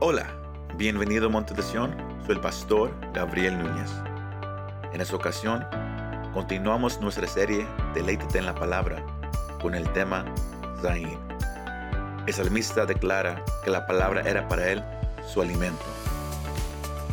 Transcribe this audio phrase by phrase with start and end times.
[0.00, 0.32] Hola,
[0.76, 1.92] bienvenido a Monte de Sion,
[2.24, 3.90] soy el pastor Gabriel Núñez.
[4.92, 5.66] En esta ocasión,
[6.32, 9.04] continuamos nuestra serie Deleítate en la Palabra
[9.60, 10.24] con el tema
[10.80, 11.18] Zain.
[12.28, 14.84] El salmista declara que la palabra era para él
[15.26, 15.84] su alimento.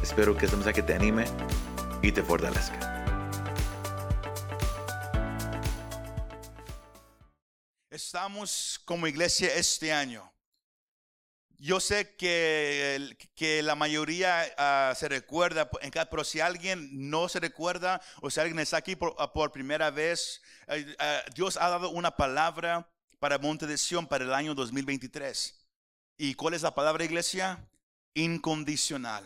[0.04, 1.26] Espero que este mensaje te anime
[2.04, 3.04] y te fortalezca.
[7.90, 10.35] Estamos como iglesia este año.
[11.66, 15.68] Yo sé que, que la mayoría ah, se recuerda,
[16.12, 19.90] pero si alguien no se recuerda o si alguien está aquí por, ah, por primera
[19.90, 22.88] vez, ah, Dios ha dado una palabra
[23.18, 25.60] para Monte de Sion para el año 2023.
[26.20, 27.68] ¿Y cuál es la palabra iglesia?
[28.14, 29.26] Incondicional.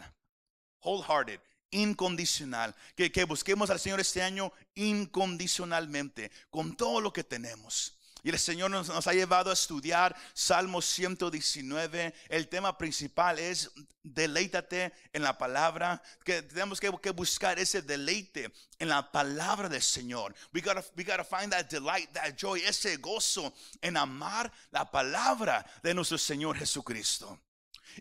[0.81, 1.41] Wholehearted.
[1.71, 2.73] Incondicional.
[2.95, 7.98] Que, que busquemos al Señor este año incondicionalmente, con todo lo que tenemos.
[8.23, 12.13] Y el Señor nos, ha llevado a estudiar Salmo 119.
[12.27, 13.71] El tema principal es
[14.03, 16.01] deleítate en la palabra.
[16.25, 20.35] Que tenemos que, buscar ese deleite en la palabra del Señor.
[20.53, 25.65] We gotta, we gotta find that delight, that joy, ese gozo en amar la palabra
[25.81, 27.39] de nuestro Señor Jesucristo.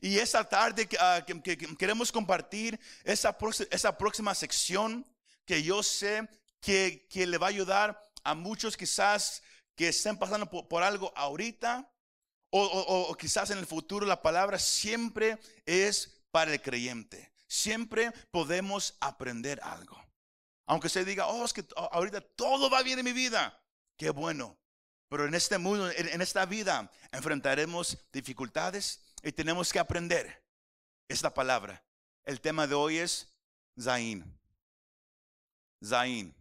[0.01, 3.37] Y esta tarde ah, que, queremos compartir esa,
[3.71, 5.07] esa próxima sección
[5.47, 6.29] que yo sé
[6.61, 9.43] que, que le va a ayudar a muchos quizás
[9.79, 11.89] que estén pasando por, algo ahorita
[12.51, 17.33] o, quizás en el futuro, la palabra siempre es para el creyente.
[17.47, 19.97] Siempre podemos aprender algo.
[20.67, 23.63] Aunque se diga, oh, es que ahorita todo va bien en mi vida.
[23.97, 24.59] Qué bueno.
[25.09, 30.45] Pero en este mundo, en, esta vida, enfrentaremos dificultades y tenemos que aprender
[31.09, 31.85] esta palabra.
[32.25, 33.33] El tema de hoy es
[33.81, 34.25] Zain.
[35.85, 36.35] Zain.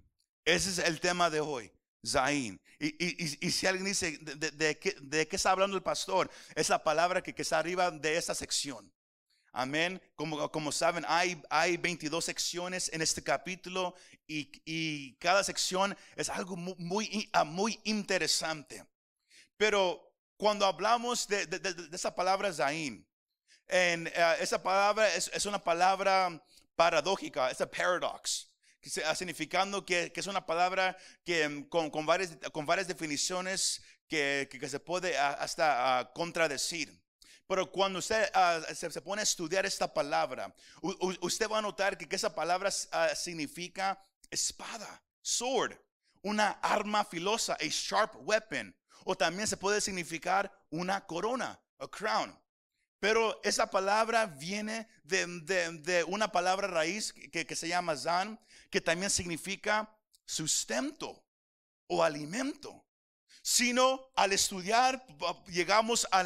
[0.43, 1.71] Ese es el tema de hoy.
[2.05, 2.59] Zain.
[2.79, 6.29] Y, si alguien dice, ¿de, qué, está hablando el pastor?
[6.55, 8.91] Es la palabra que, está arriba de esta sección.
[9.51, 10.01] Amén.
[10.15, 13.95] Como, como saben, hay, hay 22 secciones en este capítulo
[14.27, 18.85] y, cada sección es algo muy, muy, ah, muy interesante.
[19.57, 21.47] Pero cuando hablamos de,
[21.91, 23.07] esa palabra Zain,
[23.67, 26.41] en, eh, esa palabra es, es, una palabra
[26.75, 28.47] paradójica, es a paradox
[28.89, 35.17] significando que, es una palabra que mm, con, varias, con varias definiciones que, se puede
[35.17, 36.97] hasta contradecir.
[37.47, 40.53] Pero cuando usted ah, se, pone a estudiar esta palabra,
[41.21, 45.77] usted va a notar que, esa palabra ah, significa espada, sword,
[46.21, 48.75] una arma filosa, a sharp weapon.
[49.05, 52.37] O también se puede significar una corona, a crown.
[52.99, 58.39] Pero esa palabra viene de, una palabra raíz que, se llama zan,
[58.77, 59.91] que también significa
[60.23, 61.25] sustento
[61.87, 62.85] o alimento.
[63.41, 65.03] Sino al estudiar
[65.47, 66.21] llegamos a,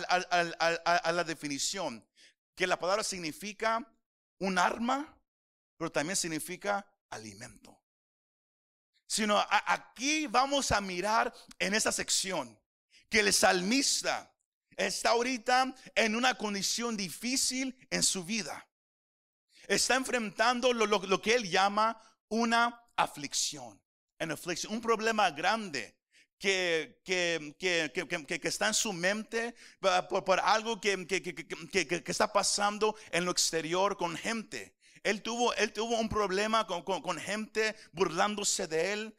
[1.13, 2.05] la definición
[2.53, 3.89] que la palabra significa
[4.39, 5.17] un arma,
[5.77, 7.81] pero también significa alimento.
[9.07, 12.59] Sino aquí vamos a mirar en esa sección
[13.07, 14.35] que el salmista
[14.75, 18.67] está ahorita en una condición difícil en su vida.
[19.69, 21.97] Está enfrentando lo, que él llama
[22.31, 23.79] una aflicción.
[24.69, 25.95] un problema grande
[26.39, 31.05] que, que, que, está en su mente por, por algo que,
[32.07, 34.73] está pasando en lo exterior con gente.
[35.03, 39.15] Él tuvo, él tuvo un problema con, gente burlándose de él,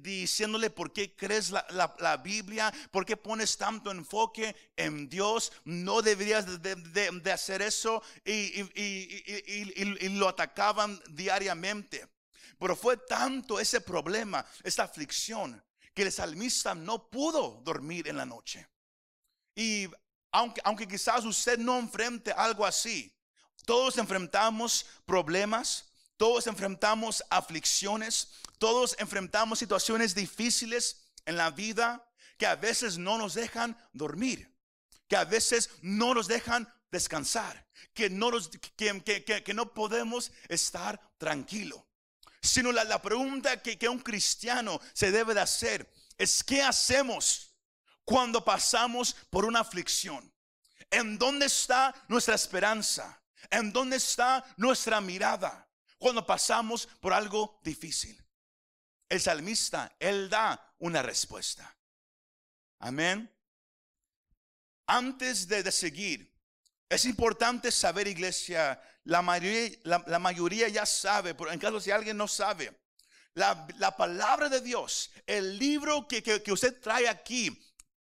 [0.00, 6.60] diciéndole por qué crees la, Biblia, por qué pones tanto enfoque en Dios, no deberías
[6.60, 12.06] de, hacer eso y, y, lo atacaban diariamente.
[12.60, 15.60] Pero fue tanto ese problema, esa aflicción,
[15.94, 18.68] que el salmista no pudo dormir en la noche.
[19.56, 19.88] Y
[20.30, 23.12] aunque, aunque quizás usted no enfrente algo así,
[23.64, 28.28] todos enfrentamos problemas, todos enfrentamos aflicciones,
[28.58, 32.06] todos enfrentamos situaciones difíciles en la vida
[32.36, 34.54] que a veces no nos dejan dormir,
[35.08, 38.30] que a veces no nos dejan descansar, que no,
[38.76, 41.86] que, no podemos estar tranquilo.
[42.42, 47.54] Sino la, pregunta que, que un cristiano se debe de hacer es ¿qué hacemos
[48.04, 50.32] cuando pasamos por una aflicción?
[50.90, 53.22] ¿En dónde está nuestra esperanza?
[53.50, 58.22] ¿En dónde está nuestra mirada cuando pasamos por algo difícil?
[59.08, 61.76] El salmista, él da una respuesta.
[62.78, 63.30] Amén.
[64.86, 66.29] Antes de, seguir,
[66.90, 72.16] es importante saber, iglesia, la mayoría, la, mayoría ya sabe, pero en caso si alguien
[72.16, 72.76] no sabe,
[73.34, 77.56] la, palabra de Dios, el libro que, que, usted trae aquí,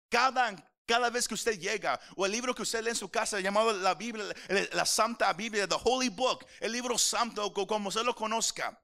[0.07, 0.55] cada,
[0.85, 3.73] Cada vez que usted llega, o el libro que usted lee en su casa llamado
[3.73, 4.23] la Biblia,
[4.71, 8.79] la Santa Biblia, the Holy Book, el libro santo, como usted lo conozca.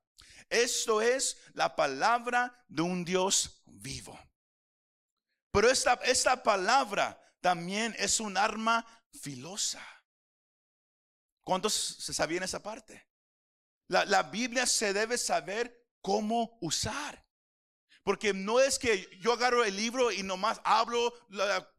[0.49, 4.19] Esto es la palabra de un Dios vivo.
[5.51, 9.85] Pero esta, esta palabra también es un arma filosa.
[11.43, 13.07] ¿Cuántos se sabían esa parte?
[13.87, 17.25] La, la Biblia se debe saber cómo usar.
[18.03, 21.13] Porque no es que yo agarro el libro y nomás hablo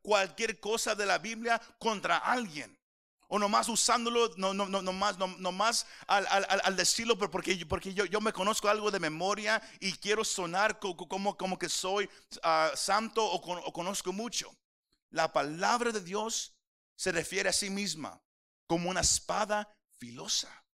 [0.03, 2.79] cualquier cosa de la Biblia contra alguien.
[3.27, 7.95] O nomás usándolo, no, no, no, nomás, no, nomás al, al, al decirlo, porque, porque
[7.95, 12.11] yo, yo, me conozco algo de memoria y quiero sonar como, como que soy
[12.43, 14.55] ah, santo o, o conozco mucho.
[15.11, 16.53] La palabra de Dios
[16.97, 18.21] se refiere a sí misma
[18.67, 19.69] como una espada
[19.99, 20.65] filosa.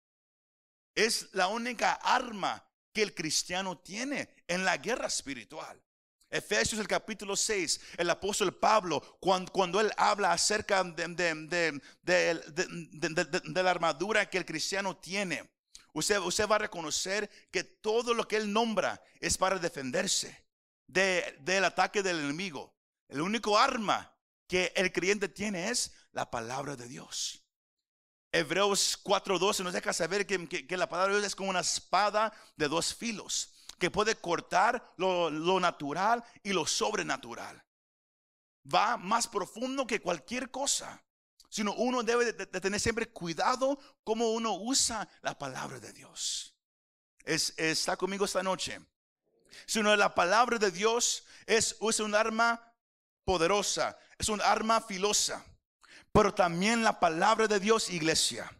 [0.94, 5.82] Es la única arma que el cristiano tiene en la guerra espiritual.
[6.30, 14.28] Efesios el capítulo 6, el apóstol Pablo, cuando, él habla acerca de, de, la armadura
[14.28, 15.48] que el cristiano tiene,
[15.94, 20.44] usted, usted va a reconocer que todo lo que él nombra es para defenderse
[20.86, 22.74] del ataque del enemigo.
[23.08, 24.14] El único arma
[24.48, 27.44] que el creyente tiene es la palabra de Dios.
[28.32, 32.68] Hebreos 4:12 nos deja saber que, la palabra de Dios es como una espada de
[32.68, 35.30] dos filos, que puede cortar lo,
[35.60, 37.62] natural y lo sobrenatural.
[38.72, 41.02] Va más profundo que cualquier cosa.
[41.50, 46.54] Sino uno debe de, tener siempre cuidado como uno usa la palabra de Dios.
[47.24, 48.78] Es, está conmigo esta noche.
[49.66, 52.67] Sino la palabra de Dios es, es un arma
[53.28, 55.44] poderosa, es un arma filosa.
[56.12, 58.50] Pero también la palabra de Dios, iglesia,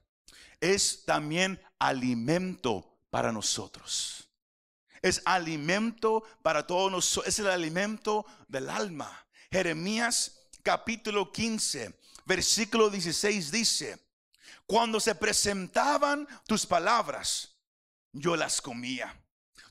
[0.61, 4.29] es también alimento para nosotros.
[5.01, 7.29] Es alimento para todos nosotros.
[7.29, 9.27] Es el alimento del alma.
[9.51, 13.99] Jeremías capítulo 15, versículo 16 dice,
[14.67, 17.57] cuando se presentaban tus palabras,
[18.13, 19.19] yo las comía.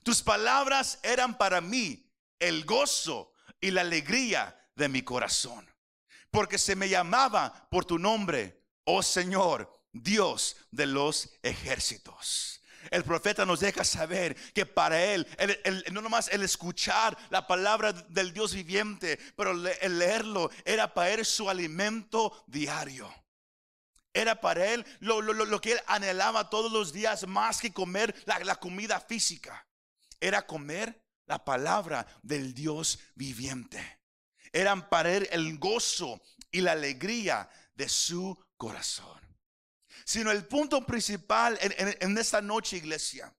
[0.02, 2.10] Tus palabras eran para mí
[2.40, 5.68] el gozo y la alegría de mi corazón
[6.30, 12.62] porque se me llamaba por tu nombre, oh Señor, Dios de los ejércitos.
[12.90, 15.26] El profeta nos deja saber que para él,
[15.90, 21.24] no nomás el escuchar la palabra del Dios viviente, pero el leerlo era para él
[21.24, 23.12] su alimento diario.
[24.14, 28.56] Era para él lo, que él anhelaba todos los días más que comer la, la
[28.56, 29.66] comida física.
[30.20, 33.97] Era comer la palabra del Dios viviente
[34.52, 39.18] eran para él el gozo y la alegría de su corazón.
[40.04, 43.34] Sino el punto principal en, esta noche, iglesia,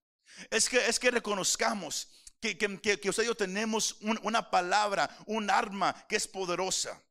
[0.49, 2.07] es que, es que reconozcamos
[2.39, 7.01] que, que, usted y yo tenemos una palabra, un arma que es poderosa.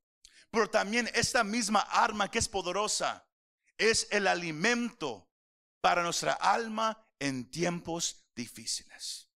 [0.51, 3.27] Pero también esta misma arma que es poderosa
[3.77, 5.29] es el alimento
[5.81, 9.29] para nuestra alma en tiempos difíciles.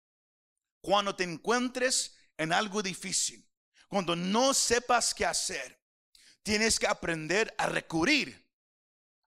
[0.81, 3.47] Cuando te encuentres en algo difícil,
[3.92, 5.78] cuando no sepas qué hacer,
[6.42, 8.50] tienes que aprender a recurrir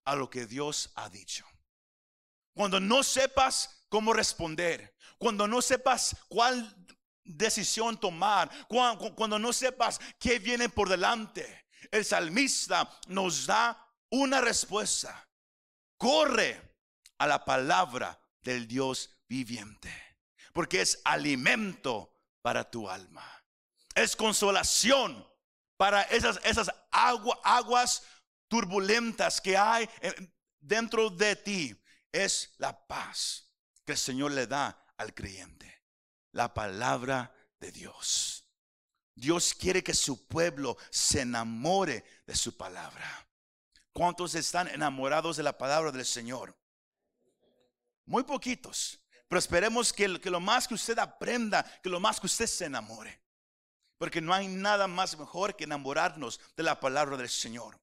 [0.05, 1.45] a lo que Dios ha dicho.
[2.51, 6.75] Cuando no sepas cómo responder, cuando no sepas cuál
[7.23, 15.29] decisión tomar, cuando, no sepas qué viene por delante, el salmista nos da una respuesta.
[15.95, 16.75] Corre
[17.19, 19.93] a la palabra del Dios viviente,
[20.53, 23.34] porque es alimento para tu alma
[23.95, 25.27] es consolación
[25.77, 28.03] para esas, esas aguas
[28.47, 29.89] turbulentas que hay
[30.59, 31.81] dentro de ti.
[32.11, 33.49] Es la paz
[33.85, 35.83] que el Señor le da al creyente.
[36.31, 38.47] La palabra de Dios.
[39.15, 43.27] Dios quiere que su pueblo se enamore de su palabra.
[43.93, 46.57] ¿Cuántos están enamorados de la palabra del Señor?
[48.05, 48.99] Muy poquitos.
[49.29, 52.65] Pero esperemos que, que, lo más que usted aprenda, que lo más que usted se
[52.65, 53.24] enamore.
[53.97, 57.79] Porque no hay nada más mejor que enamorarnos de la palabra del Señor.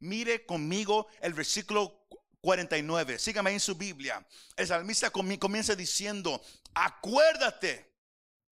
[0.00, 2.06] Mire conmigo el versículo
[2.40, 3.18] 49.
[3.18, 4.24] Sígame en su Biblia.
[4.56, 6.42] El salmista comienza diciendo,
[6.74, 7.90] acuérdate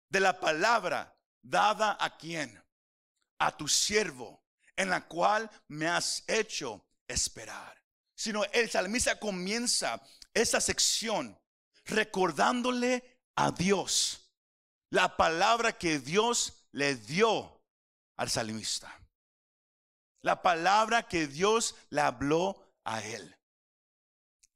[0.10, 2.64] de la palabra dada a quien,
[3.40, 4.42] a tu siervo,
[4.76, 7.82] en la cual me has hecho esperar.
[8.16, 10.02] Sino el salmista comienza
[10.34, 11.38] esta sección
[11.86, 14.22] recordándole a Dios
[14.90, 17.62] la palabra que Dios le dio
[18.18, 18.98] al salmista.
[20.22, 23.36] La palabra que Dios le habló a él.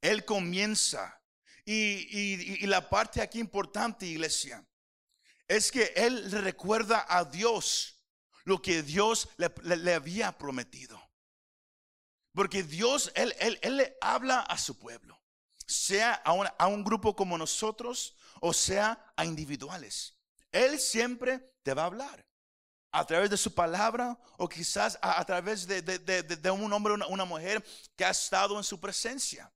[0.00, 1.20] Él comienza.
[1.64, 4.64] Y, la parte aquí importante, iglesia,
[5.48, 8.00] es que él recuerda a Dios
[8.44, 11.02] lo que Dios le había prometido.
[12.32, 15.20] Porque Dios, él, él, él le habla a su pueblo,
[15.66, 20.14] sea a un, a un grupo como nosotros o sea a individuales.
[20.52, 22.24] Él siempre te va a hablar
[22.92, 26.92] a través de su palabra o quizás a, través de, de- de- de- un hombre
[26.94, 27.60] o una, mujer
[27.96, 29.52] que ha estado en su presencia.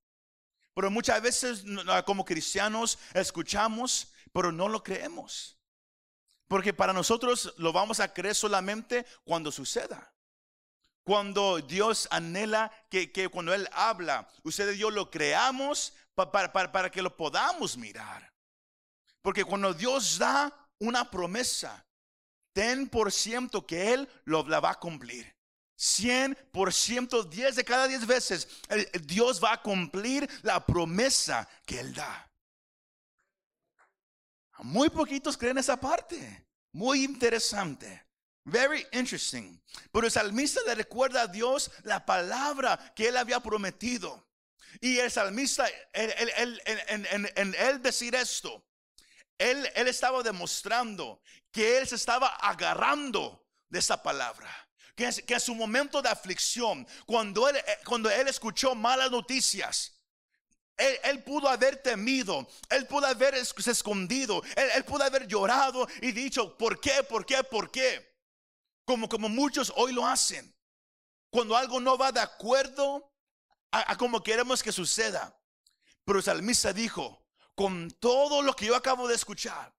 [0.74, 1.64] Pero muchas veces
[2.04, 5.56] como cristianos escuchamos, pero no lo creemos.
[6.48, 10.12] Porque para nosotros lo vamos a creer solamente cuando suceda.
[11.04, 16.52] Cuando Dios anhela que, que cuando Él habla, usted y yo lo creamos pa- para,
[16.52, 18.34] para, para que lo podamos mirar.
[19.22, 21.86] Porque cuando Dios da una promesa,
[22.52, 25.34] ten por ciento que Él lo, la va a cumplir.
[25.76, 30.64] 100 por ciento, 10 de cada 10 veces, el- el Dios va a cumplir la
[30.64, 32.30] promesa que Él da.
[34.62, 36.46] Muy poquitos creen esa parte.
[36.72, 38.04] Muy interesante.
[38.44, 39.58] Very interesting.
[39.92, 44.28] Pero el salmista le recuerda a Dios la palabra que él había prometido.
[44.80, 48.64] Y el salmista, él- en, en- en- en él decir esto,
[49.40, 54.48] él, él estaba demostrando que él se estaba agarrando de esa palabra.
[54.94, 59.96] Que, en su momento de aflicción, cuando él, eh, cuando él escuchó malas noticias,
[60.76, 66.56] él, pudo haber temido, él pudo haber es- escondido, él, pudo haber llorado y dicho,
[66.58, 67.02] ¿por qué?
[67.02, 67.42] ¿Por qué?
[67.42, 68.14] ¿Por qué?
[68.84, 70.54] Como, como muchos hoy lo hacen.
[71.30, 73.10] Cuando algo no va de acuerdo
[73.72, 75.34] a, a como queremos que suceda.
[76.04, 77.26] Pero el salmista dijo,
[77.60, 79.70] con todo lo que yo acabo de escuchar,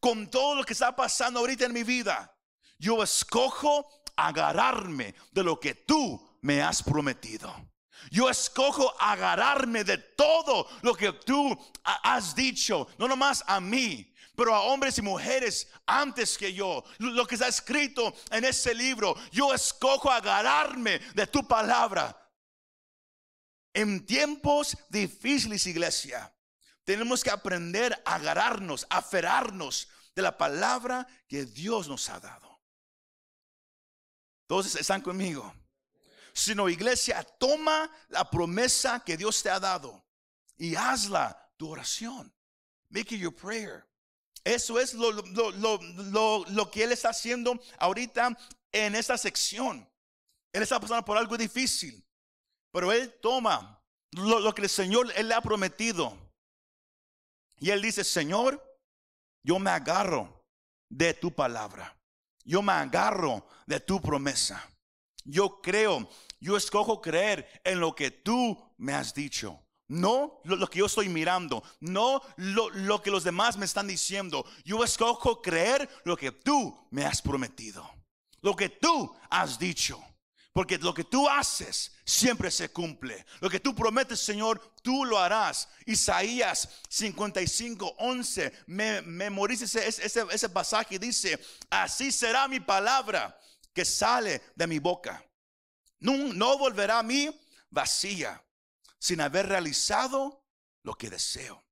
[0.00, 2.30] con todo lo que está pasando ahorita en mi vida,
[2.78, 7.50] yo escojo agarrarme de lo que tú me has prometido.
[8.10, 14.12] Yo escojo agarrarme de todo lo que tú ha- has dicho, no nomás a mí,
[14.36, 16.84] pero a hombres y mujeres antes que yo.
[16.98, 22.14] Lo lo que está escrito en ese libro, yo escojo agarrarme de tu palabra.
[23.72, 26.30] En tiempos difíciles, iglesia,
[26.84, 32.60] tenemos que aprender a agarrarnos, a aferrarnos de la palabra que Dios nos ha dado.
[34.48, 35.54] Entonces, ¿están conmigo?
[36.34, 40.04] Sino, iglesia, toma la promesa que Dios te ha dado
[40.56, 42.32] y hazla tu oración.
[42.90, 43.86] Make it your prayer.
[44.44, 48.36] Eso es lo, lo- lo- lo- que Él está haciendo ahorita
[48.72, 49.88] en esta sección.
[50.52, 52.04] Él está pasando por algo difícil.
[52.72, 56.18] Pero Él toma lo que el Señor Él le ha prometido.
[57.62, 58.60] Y Él dice, Señor,
[59.44, 60.44] yo me agarro
[60.90, 61.96] de tu palabra.
[62.44, 64.68] Yo me agarro de tu promesa.
[65.24, 66.08] Yo creo,
[66.40, 69.60] yo escojo creer en lo que tú me has dicho.
[69.86, 74.44] No lo, que yo estoy mirando, no lo, lo que los demás me están diciendo.
[74.64, 77.88] Yo escojo creer lo que tú me has prometido,
[78.40, 80.02] lo que tú has dicho.
[80.52, 83.24] Porque lo que tú haces siempre se cumple.
[83.40, 85.68] Lo que tú prometes, Señor, tú lo harás.
[85.86, 88.52] Isaías 55, 11.
[88.66, 91.40] Me, memorice ese, ese, ese pasaje dice,
[91.70, 93.38] así será mi palabra
[93.72, 95.24] que sale de mi boca.
[96.00, 97.30] No, no volverá a mí
[97.70, 98.44] vacía,
[98.98, 100.44] sin haber realizado
[100.82, 101.64] lo que deseo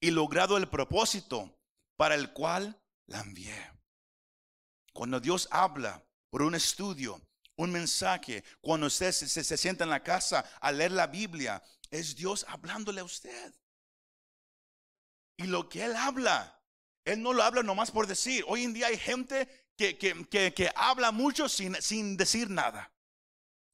[0.00, 1.58] y logrado el propósito
[1.96, 3.72] para el cual la envié.
[4.92, 7.20] Cuando Dios habla por un estudio,
[7.58, 12.14] un mensaje, cuando usted se, se- sienta en la casa a leer la Biblia, es
[12.16, 13.54] Dios hablándole a usted.
[15.36, 16.62] Y lo que Él habla,
[17.04, 18.44] Él no lo habla nomás por decir.
[18.48, 22.92] Hoy en día hay gente que, que- que- que habla mucho sin, sin decir nada.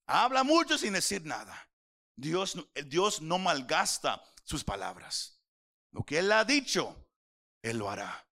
[0.06, 1.68] Habla mucho sin decir nada.
[2.16, 5.40] Dios, Dios no malgasta sus palabras.
[5.92, 7.06] Lo que Él ha dicho,
[7.62, 8.26] Él lo hará.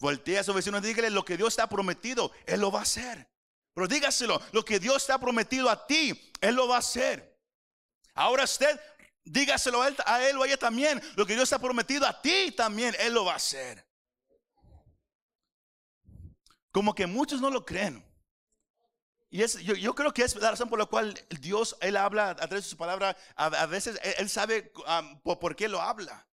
[0.00, 2.82] Voltea a su vecino y dígale lo que Dios ha prometido, Él lo va a
[2.82, 3.28] hacer.
[3.76, 7.38] Pero dígaselo, lo que Dios te ha prometido a ti, Él lo va a hacer.
[8.14, 8.80] Ahora usted,
[9.22, 12.06] dígaselo a él, a él o a ella también, lo que Dios te ha prometido
[12.06, 13.86] a ti también, Él lo va a hacer.
[16.72, 18.02] Como que muchos no lo creen.
[19.28, 22.34] Y es, yo, creo que es la razón por la cual Dios, Él habla a
[22.36, 23.14] través de su palabra.
[23.34, 26.26] A, veces Él, sabe um, por, qué lo habla.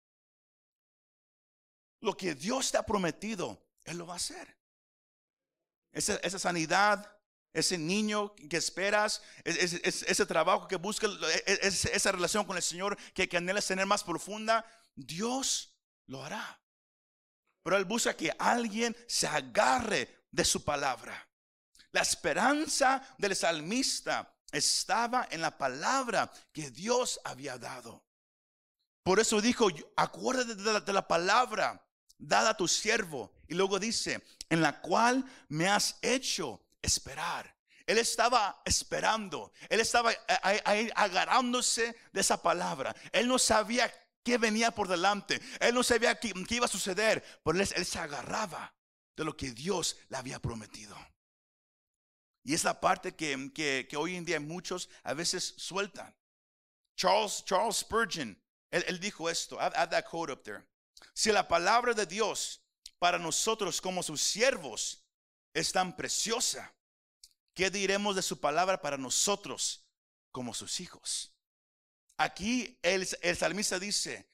[2.00, 4.56] Lo que Dios te ha prometido, Él lo va a hacer.
[5.90, 7.18] Esa sanidad,
[7.52, 11.10] ese niño que esperas, ese, trabajo que buscas,
[11.46, 16.60] esa, esa relación con el Señor que, que anhelas tener más profunda, Dios lo hará.
[17.62, 21.28] Pero Él busca que alguien se agarre de su palabra.
[21.92, 28.02] La esperanza del salmista estaba en la palabra que Dios había dado.
[29.02, 31.84] Por eso dijo, acuérdate de la, de la palabra
[32.18, 33.32] dada a tu siervo.
[33.48, 37.54] Y luego dice, en la cual me has hecho esperar.
[37.86, 39.52] Él estaba esperando.
[39.68, 40.12] Él estaba
[40.42, 42.94] ahí agarrándose de esa palabra.
[43.12, 45.40] Él no sabía qué venía por delante.
[45.60, 47.24] Él no sabía qué, iba a suceder.
[47.44, 48.74] Pero él, se agarraba
[49.16, 50.96] de lo que Dios le había prometido.
[52.44, 56.14] Y es la parte que, que, hoy en día muchos a veces sueltan.
[56.96, 59.60] Charles, Charles Spurgeon, él, dijo esto.
[59.60, 60.64] Add, that quote up there.
[61.14, 62.60] Si la palabra de Dios
[62.98, 65.01] para nosotros como sus siervos
[65.54, 66.74] es tan preciosa,
[67.54, 69.84] ¿qué diremos de su palabra para nosotros
[70.30, 71.32] como sus hijos?
[72.16, 74.28] Aquí el, el salmista dice,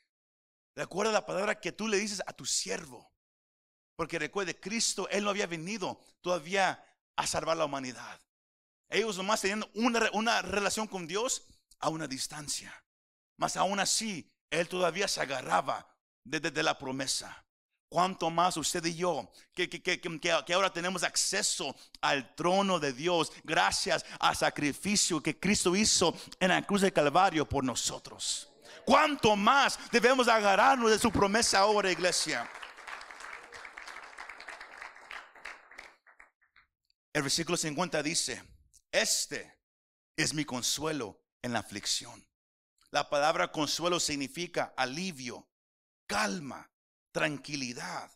[0.75, 3.10] recuerda la palabra que tú le dices a tu siervo.
[3.96, 6.84] Porque recuerde, Cristo, Él no había venido todavía
[7.16, 8.20] a salvar la humanidad.
[8.88, 11.44] Ellos nomás tenían una, una relación con Dios
[11.80, 12.72] a una distancia.
[13.37, 17.44] Mas aún así, Él todavía se agarraba desde de la promesa.
[17.88, 22.92] Cuanto más usted y yo, que, que, que, que, ahora tenemos acceso al trono de
[22.92, 28.52] Dios, gracias al sacrificio que Cristo hizo en la cruz de Calvario por nosotros.
[28.85, 32.50] Cuanto más debemos agarrarnos de su promesa ahora, iglesia.
[37.14, 38.45] El versículo 50 dice,
[38.92, 39.59] este
[40.14, 42.26] es mi consuelo en la aflicción.
[42.90, 45.49] La palabra consuelo significa alivio,
[46.07, 46.67] calma,
[47.12, 48.10] tranquilidad,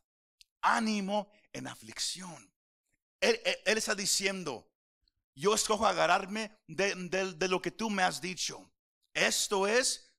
[0.61, 2.53] ánimo en aflicción.
[3.21, 4.69] Él, está diciendo,
[5.35, 6.95] yo escojo agarrarme de,
[7.37, 8.71] de lo que tú me has dicho.
[9.15, 10.13] Esto es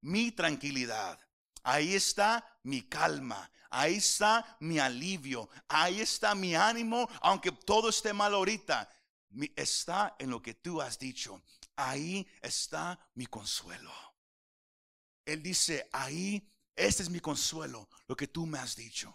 [0.00, 1.18] mi tranquilidad.
[1.62, 3.50] Ahí está mi calma.
[3.70, 5.48] Ahí está mi alivio.
[5.68, 7.08] Ahí está mi ánimo.
[7.22, 8.88] Aunque todo esté mal ahorita,
[9.56, 11.42] está en lo que tú has dicho.
[11.76, 13.92] Ahí está mi consuelo.
[15.24, 16.46] Él dice, ahí
[16.86, 19.14] este es mi consuelo, lo que tú me has dicho.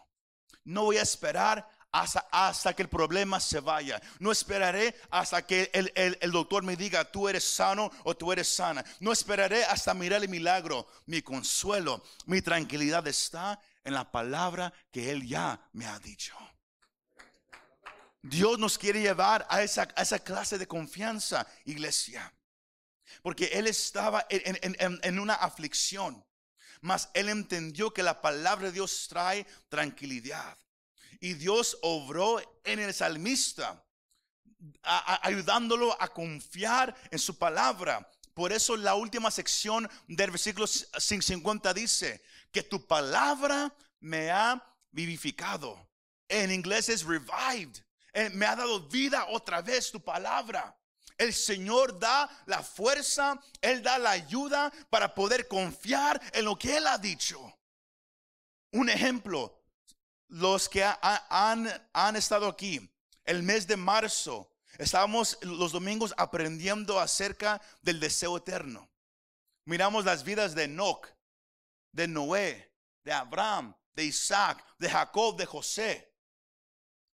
[0.64, 4.02] No voy a esperar hasta, que el problema se vaya.
[4.20, 8.54] No esperaré hasta que el, el, doctor me diga, tú eres sano o tú eres
[8.54, 8.84] sana.
[9.00, 10.88] No esperaré hasta mirar el milagro.
[11.06, 16.36] Mi consuelo, mi tranquilidad está en la palabra que Él ya me ha dicho.
[18.22, 22.34] Dios nos quiere llevar a esa, esa clase de confianza, iglesia.
[23.22, 26.26] Porque Él estaba en, en una aflicción.
[26.86, 30.56] Mas él entendió que la palabra de Dios trae tranquilidad.
[31.20, 33.84] Y Dios obró en el salmista,
[34.84, 38.08] ayudándolo a confiar en su palabra.
[38.36, 42.22] Por eso la última sección del versículo 50 dice,
[42.52, 45.90] que tu palabra me ha vivificado.
[46.28, 47.84] En inglés es revived.
[48.14, 50.78] Eh, me ha dado vida otra vez tu palabra.
[51.18, 56.78] El Señor da la fuerza, Él da la ayuda para poder confiar en lo que
[56.78, 57.58] Él ha dicho.
[58.72, 59.64] Un ejemplo,
[60.28, 62.92] los que han, han estado aquí,
[63.24, 68.90] el mes de marzo, estábamos los domingos aprendiendo acerca del deseo eterno.
[69.66, 71.08] Miramos las vidas de Enoch,
[71.92, 72.74] de Noé,
[73.04, 76.14] de Abraham, de Isaac, de Jacob, de José.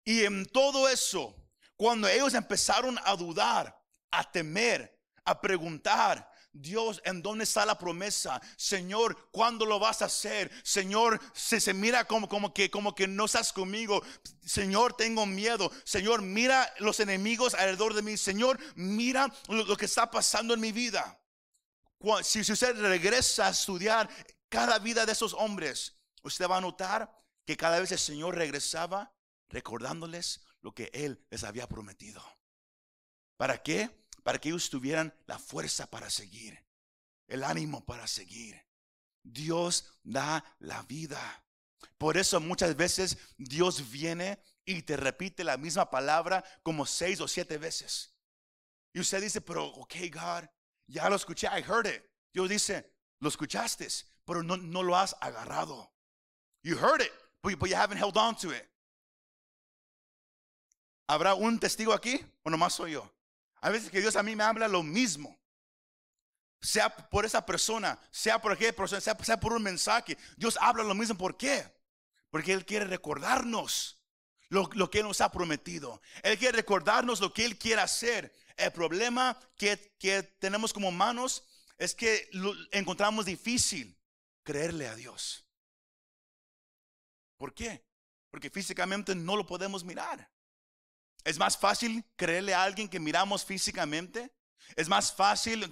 [0.05, 1.35] Y en todo eso,
[1.77, 3.76] cuando ellos empezaron a dudar,
[4.11, 8.40] a temer, a preguntar, Dios, ¿en dónde está la promesa?
[8.57, 10.51] Señor, ¿cuándo lo vas a hacer?
[10.64, 14.03] Señor, se, se mira como, como, que, como que no estás conmigo.
[14.45, 15.71] Señor, tengo miedo.
[15.85, 18.16] Señor, mira los enemigos alrededor de mí.
[18.16, 21.21] Señor, mira lo, que está pasando en mi vida.
[22.23, 24.09] Si, si usted regresa a estudiar
[24.49, 27.12] cada vida de esos hombres, usted va a notar
[27.45, 29.12] que cada vez el Señor regresaba
[29.49, 32.23] recordándoles lo que Él les había prometido.
[33.37, 33.90] ¿Para qué?
[34.22, 36.64] Para que ellos tuvieran la fuerza para seguir,
[37.29, 38.61] el ánimo para seguir.
[39.22, 41.44] Dios da la vida.
[41.99, 47.29] Por eso muchas veces Dios viene y te repite la misma palabra como seis o
[47.29, 48.14] siete veces.
[48.92, 50.49] Y usted dice, pero ok, God,
[50.87, 52.03] ya lo escuché, I heard it.
[52.33, 53.88] Dios dice, lo escuchaste,
[54.25, 55.92] pero no, no lo has agarrado.
[56.62, 58.68] You heard it, but, but you haven't held on to it.
[61.09, 63.15] ¿Habrá un testigo aquí o nomás soy yo?
[63.66, 65.37] A veces que Dios a mí me habla lo mismo.
[66.61, 70.16] Sea por esa persona, sea por aquella persona, sea, por un mensaje.
[70.37, 71.18] Dios habla lo mismo.
[71.18, 71.66] ¿Por qué?
[72.31, 74.00] Porque Él quiere recordarnos
[74.50, 76.00] lo, que Él nos ha prometido.
[76.22, 78.33] Él quiere recordarnos lo que Él quiere hacer.
[78.57, 79.76] El problema que,
[80.38, 81.42] tenemos como humanos
[81.76, 82.31] es que
[82.70, 83.98] encontramos difícil
[84.44, 85.44] creerle a Dios.
[87.37, 87.85] ¿Por qué?
[88.31, 90.31] Porque físicamente no lo podemos mirar.
[91.27, 94.31] Es más fácil creerle a alguien que miramos físicamente.
[94.77, 95.69] Es más fácil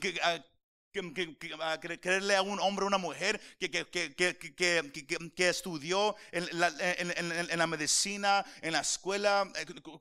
[2.00, 8.44] creerle a un hombre o una mujer que, que, estudió en la, en la, medicina,
[8.62, 9.48] en la escuela,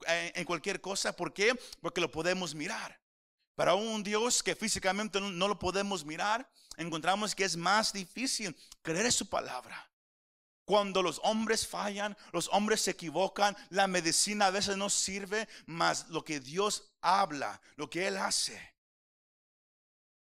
[0.08, 1.16] eh, en cualquier cosa.
[1.16, 1.54] ¿Por qué?
[1.82, 3.00] Porque lo podemos mirar.
[3.54, 9.06] Para un Dios que físicamente no lo podemos mirar, encontramos que es más difícil creer
[9.06, 9.93] en su palabra.
[10.66, 16.08] Cuando los hombres fallan, los hombres se equivocan, la medicina a veces no sirve, más
[16.10, 18.76] lo que Dios habla, lo que Él hace,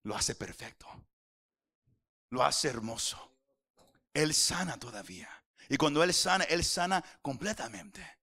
[0.02, 0.88] lo hace perfecto,
[2.30, 3.32] lo hace hermoso.
[4.14, 5.28] Él sana todavía.
[5.68, 8.18] Y cuando Él sana, Él sana completamente.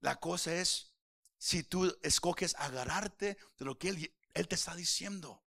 [0.00, 0.94] La cosa es
[1.38, 5.42] si tú escoges agarrarte de lo que Él, Él te está diciendo.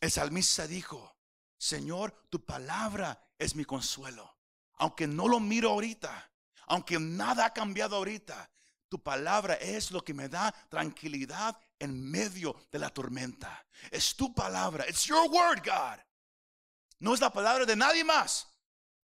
[0.00, 1.17] El salmista dijo,
[1.58, 4.38] Señor, tu palabra es mi consuelo.
[4.74, 6.32] Aunque no lo miro ahorita,
[6.66, 8.48] aunque nada ha cambiado ahorita,
[8.88, 13.66] tu palabra es lo que me da tranquilidad en medio de la tormenta.
[13.90, 14.88] Es tu palabra.
[14.88, 15.98] It's your word, God.
[17.00, 18.48] No es la palabra de nadie más.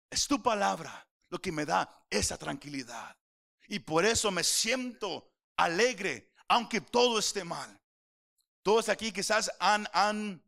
[0.09, 3.15] Es tu palabra lo que me da esa tranquilidad.
[3.67, 7.79] Y por eso me siento alegre, aunque todo esté mal.
[8.63, 10.43] Todos aquí quizás han, han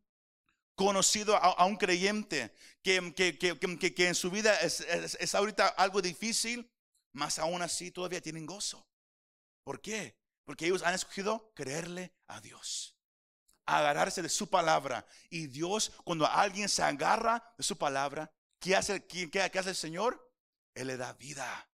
[0.74, 6.70] conocido a, un creyente que, que, en su vida es, ahorita algo difícil,
[7.12, 8.86] mas aún así todavía tienen gozo.
[9.64, 10.16] ¿Por qué?
[10.44, 12.96] Porque ellos han escogido creerle a Dios,
[13.66, 15.06] agarrarse de su palabra.
[15.30, 20.32] Y Dios, cuando alguien se agarra de su palabra, ¿qué hace, qué, hace el Señor?
[20.74, 21.68] Él le da vida,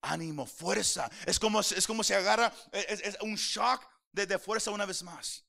[0.00, 1.10] ánimo, fuerza.
[1.26, 5.44] Es como, es como se agarra, es, un shock de, de fuerza una vez más.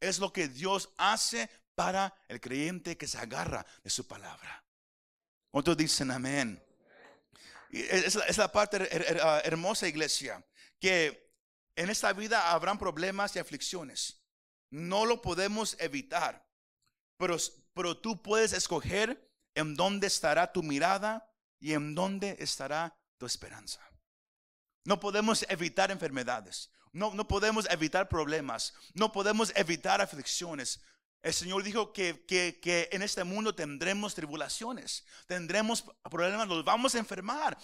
[0.00, 4.64] Es lo que Dios hace para el creyente que se agarra de su palabra.
[5.50, 6.62] Otros dicen amén.
[7.70, 8.88] Es la, parte
[9.20, 10.44] ah, hermosa, iglesia,
[10.78, 11.32] que
[11.74, 14.22] en esta vida habrán problemas y aflicciones.
[14.70, 16.48] No lo podemos evitar,
[17.16, 17.36] pero,
[17.72, 23.80] pero tú puedes escoger en dónde estará tu mirada y en dónde estará tu esperanza.
[24.84, 26.70] No podemos evitar enfermedades.
[26.92, 28.74] No, no podemos evitar problemas.
[28.92, 30.80] No podemos evitar aflicciones.
[31.24, 36.98] El Señor dijo que, que, en este mundo tendremos tribulaciones, tendremos problemas, nos vamos a
[36.98, 37.56] enfermar,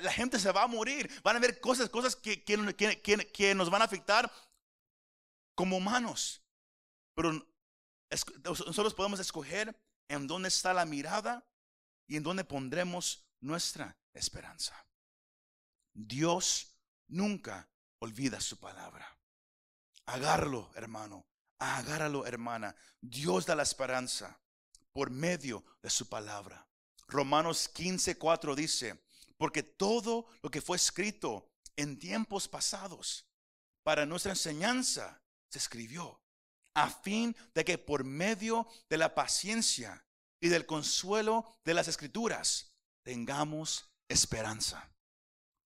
[0.00, 3.82] la gente se va a morir, van a haber cosas, cosas que, que nos van
[3.82, 4.30] a afectar
[5.56, 6.40] como humanos.
[7.16, 7.32] Pero
[8.44, 9.76] nosotros podemos escoger
[10.08, 11.44] en dónde está la mirada
[12.06, 14.86] y en dónde pondremos nuestra esperanza.
[15.92, 16.76] Dios
[17.08, 17.68] nunca
[17.98, 19.18] olvida su palabra.
[20.06, 21.26] Agárralo, hermano.
[21.60, 22.74] Agárralo, hermana.
[23.00, 24.40] Dios da la esperanza
[24.92, 26.66] por medio de su palabra.
[27.06, 29.04] Romanos 15, 4 dice,
[29.36, 33.26] porque todo lo que fue escrito en tiempos pasados
[33.82, 36.22] para nuestra enseñanza se escribió,
[36.74, 40.04] a fin de que por medio de la paciencia
[40.40, 44.90] y del consuelo de las escrituras tengamos esperanza.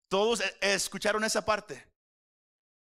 [0.09, 1.87] Todos e, escucharon esa parte.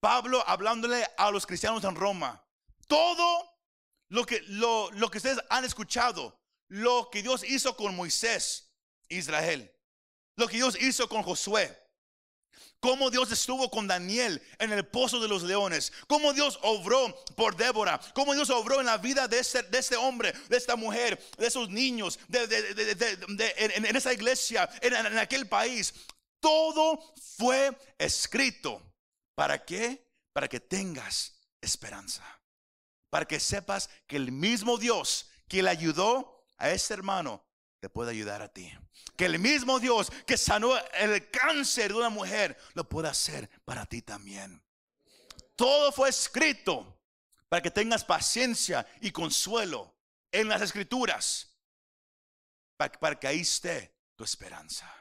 [0.01, 2.44] Pablo hablándole a los cristianos en Roma
[2.87, 3.55] todo
[4.09, 8.71] lo que, lo, lo que ustedes han escuchado, lo que Dios hizo con Moisés,
[9.09, 9.71] Israel,
[10.37, 11.77] lo que Dios hizo con Josué,
[12.81, 17.57] cómo Dios estuvo con Daniel en el pozo de los leones, cómo Dios obró por
[17.57, 21.47] Débora, cómo Dios obró en la vida de este, de hombre, de esta mujer, de
[21.47, 22.45] esos niños, de,
[23.57, 25.95] en, en, esa iglesia, en, aquel país.
[26.41, 28.83] Todo fue escrito.
[29.35, 30.07] ¿Para qué?
[30.33, 32.23] Para que tengas esperanza
[33.15, 37.47] para que sepas que el mismo Dios que le ayudó a ese hermano
[37.79, 38.77] te puede ayudar a ti.
[39.17, 43.87] Que el mismo Dios que sanó el cáncer de una mujer lo puede hacer para
[43.87, 44.61] ti también.
[45.55, 47.01] Todo fue escrito
[47.49, 49.97] para que tengas paciencia y consuelo
[50.33, 51.57] en las escrituras.
[52.77, 54.93] Para, que ahí esté tu esperanza.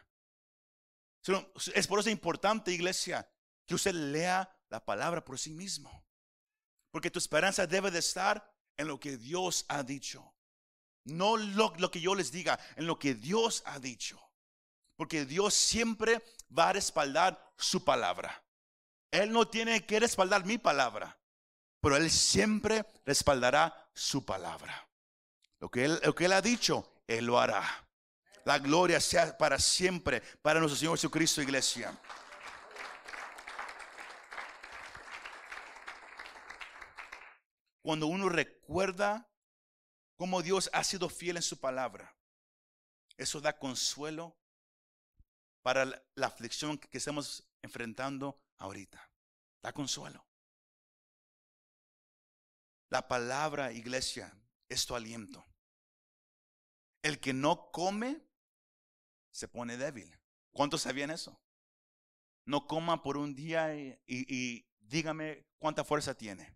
[1.74, 3.28] Es por eso importante, iglesia,
[3.66, 6.03] que usted lea la palabra por sí mismo.
[6.94, 10.36] Porque tu esperanza debe de estar en lo que Dios ha dicho.
[11.06, 14.22] No lo, que yo les diga, en lo que Dios ha dicho.
[14.96, 16.24] Porque Dios siempre
[16.56, 18.44] va a respaldar su palabra.
[19.10, 21.18] Él no tiene que respaldar mi palabra,
[21.82, 24.88] pero Él siempre respaldará su palabra.
[25.60, 27.88] Lo que Él, lo que él ha dicho, Él lo hará.
[28.46, 32.00] La gloria sea para siempre, para nuestro Señor Jesucristo, iglesia.
[37.84, 39.30] Cuando uno recuerda
[40.16, 42.16] cómo Dios ha sido fiel en su palabra,
[43.18, 44.36] eso da consuelo
[45.62, 49.10] para la aflicción que estamos enfrentando ahorita.
[49.62, 50.26] Da consuelo.
[52.90, 54.36] La palabra, iglesia,
[54.70, 55.46] es tu aliento.
[57.02, 58.22] El que no come,
[59.32, 60.18] se pone débil.
[60.52, 61.42] ¿Cuántos sabían eso?
[62.46, 66.56] No coma por un día y, dígame cuánta fuerza tiene.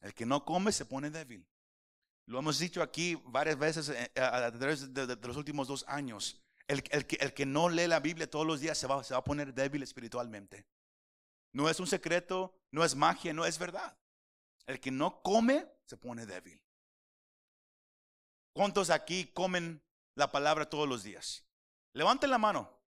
[0.00, 1.46] El que no come se pone débil.
[2.26, 6.42] Lo hemos dicho aquí varias veces eh, a través de, los últimos dos años.
[6.66, 9.54] El, que, no lee la Biblia todos los días se va, se va a poner
[9.54, 10.66] débil espiritualmente.
[11.52, 13.96] No es un secreto, no es magia, no es verdad.
[14.66, 16.62] El que no come se pone débil.
[18.52, 19.82] ¿Cuántos aquí comen
[20.14, 21.46] la palabra todos los días?
[21.94, 22.78] Levanten la mano.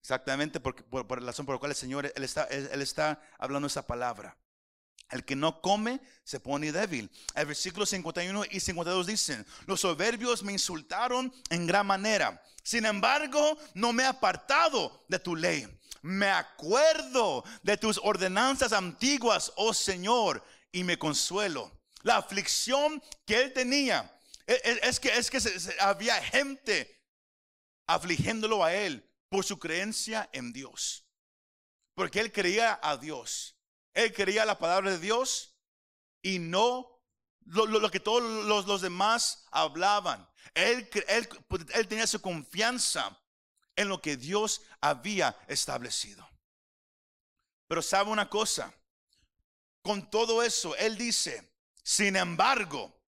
[0.00, 3.68] Exactamente por, por, la razón por la cual el Señor él está, él, está hablando
[3.68, 4.36] esa palabra.
[5.10, 7.10] El que no come se pone débil.
[7.34, 12.42] El versículo 51 y 52 dicen, los soberbios me insultaron en gran manera.
[12.62, 15.68] Sin embargo, no me he apartado de tu ley.
[16.02, 21.70] Me acuerdo de tus ordenanzas antiguas, oh Señor, y me consuelo
[22.04, 24.10] la aflicción que él tenía.
[24.46, 25.40] E, e, es que, es que
[25.80, 27.02] había gente
[27.86, 31.04] afligiéndolo a él por su creencia en Dios.
[31.94, 33.53] Porque él creía a Dios.
[33.94, 35.56] Él creía la palabra de Dios
[36.20, 37.00] y no
[37.46, 38.22] lo, que todos
[38.66, 40.28] los, demás hablaban.
[40.54, 41.28] Él, él,
[41.74, 43.18] él tenía su confianza
[43.76, 46.28] en lo que Dios había establecido.
[47.66, 48.72] Pero sabe una cosa,
[49.82, 51.52] con todo eso, Él dice,
[51.82, 53.00] sin embargo,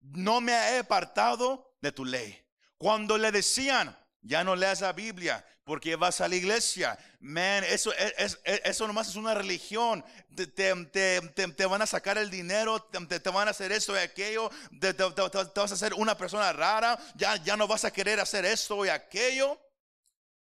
[0.00, 2.44] no me he apartado de tu ley.
[2.76, 6.98] Cuando le decían, ya no leas la Biblia porque vas a la iglesia.
[7.20, 10.04] Man, eso, es, eso nomás es una religión.
[10.34, 14.50] Te, te, van a sacar el dinero, te, van a hacer esto y aquello.
[14.80, 16.98] Te, vas a hacer una persona rara.
[17.14, 19.60] Ya, ya no vas a querer hacer esto y aquello.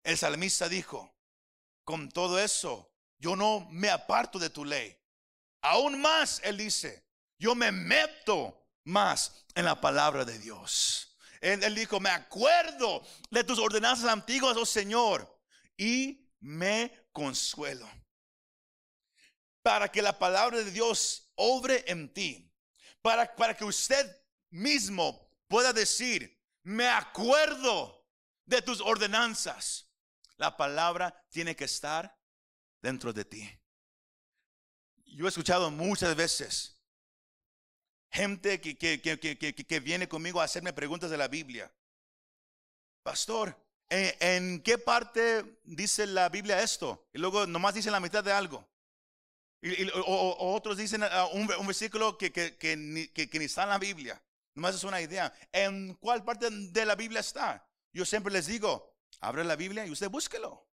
[0.04, 1.13] El salmista dijo,
[1.84, 4.98] con todo eso, yo no me aparto de tu ley.
[5.62, 7.06] Aún más, él dice,
[7.38, 11.12] yo me meto más en la palabra de Dios.
[11.43, 15.41] Él, dijo, me acuerdo de tus ordenanzas antiguas, oh Señor,
[15.75, 17.89] y me consuelo.
[19.62, 22.49] Para que la palabra de Dios obre en ti.
[23.01, 24.10] Para, para que usted
[24.51, 28.08] mismo pueda decir, me acuerdo
[28.45, 29.91] de tus ordenanzas.
[30.38, 32.17] La palabra tiene que estar
[32.82, 33.60] dentro de ti.
[35.08, 36.73] Yo he escuchado muchas veces
[38.13, 41.71] gente que, que, viene conmigo a hacerme preguntas de la Biblia.
[43.02, 43.58] Pastor,
[43.89, 47.08] ¿en, qué parte dice la Biblia esto?
[47.12, 48.65] Y luego nomás dice la mitad de algo.
[49.63, 54.21] Y, o, otros dicen ah, un, versículo que, que, ni, ni está en la Biblia.
[54.54, 55.34] Nomás es una idea.
[55.52, 57.67] ¿En cuál parte de la Biblia está?
[57.91, 60.67] Yo siempre les digo, abre la Biblia y usted búsquelo.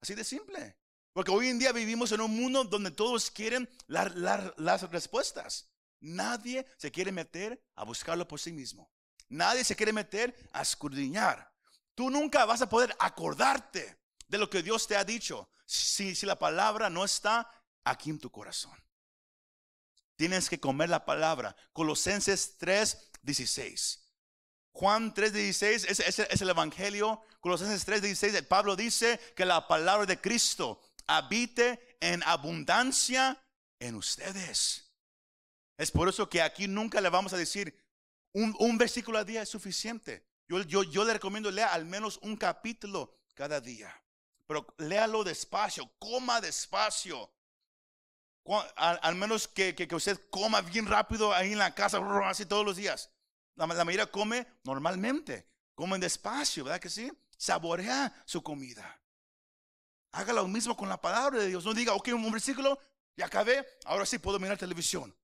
[0.00, 0.76] Así de simple.
[1.12, 5.68] Porque hoy en día vivimos en un mundo donde todos quieren las respuestas.
[6.06, 8.88] Nadie se quiere meter a buscarlo por sí mismo.
[9.28, 11.52] Nadie se quiere meter a escudriñar.
[11.96, 16.38] Tú nunca vas a poder acordarte de lo que Dios te ha dicho si, la
[16.38, 17.50] palabra no está
[17.82, 18.80] aquí en tu corazón.
[20.14, 21.56] Tienes que comer la palabra.
[21.72, 24.04] Colosenses 3, 16.
[24.70, 27.20] Juan 3, 16 es, es, el Evangelio.
[27.40, 28.42] Colosenses 3, 16.
[28.42, 33.42] Pablo dice que la palabra de Cristo habite en abundancia
[33.80, 34.85] en ustedes.
[35.76, 37.76] Es por eso que aquí nunca le vamos a decir
[38.36, 40.26] un, versículo al día es suficiente.
[40.46, 43.94] Yo, le recomiendo leer al menos un capítulo cada día.
[44.46, 47.32] Pero léalo despacio, coma despacio.
[48.76, 52.76] Al, menos que, que, usted coma bien rápido ahí en la casa, así todos los
[52.76, 53.10] días.
[53.54, 57.10] La, la mayoría come normalmente, comen despacio, ¿verdad que sí?
[57.38, 59.00] Saborea su comida.
[60.12, 61.64] Haga lo mismo con la palabra de Dios.
[61.64, 62.78] No diga, ok, un versículo,
[63.16, 65.16] ya acabé, ahora sí puedo mirar televisión.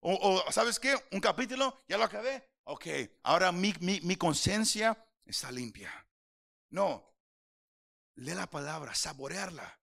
[0.00, 0.94] O, ¿sabes qué?
[1.10, 2.48] Un capítulo, ya lo acabé.
[2.64, 2.86] Ok,
[3.22, 5.92] ahora mi, mi, conciencia está limpia.
[6.70, 7.14] No,
[8.16, 9.80] lee la palabra, saborearla.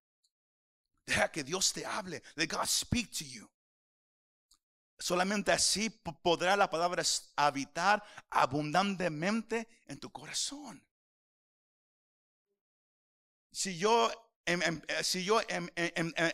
[1.06, 2.23] Deja que Dios te hable.
[2.36, 3.49] Let God speak to you.
[4.97, 7.04] Solamente así podrá la palabra
[7.36, 10.88] habitar abundantemente en tu corazón.
[13.51, 14.12] Si yo
[14.47, 15.69] Em, em, eh, si yo em,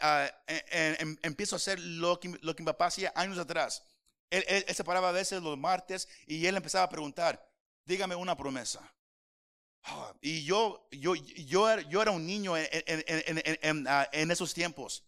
[0.01, 0.29] ah,
[1.23, 3.83] empiezo a hacer lo que, lo que mi papá hacía años atrás,
[4.29, 7.41] él, se paraba a veces los martes y él empezaba a preguntar,
[7.85, 8.81] dígame una promesa.
[9.83, 15.05] Ah, y yo, yo, yo, era, yo era un niño en, ah, esos tiempos.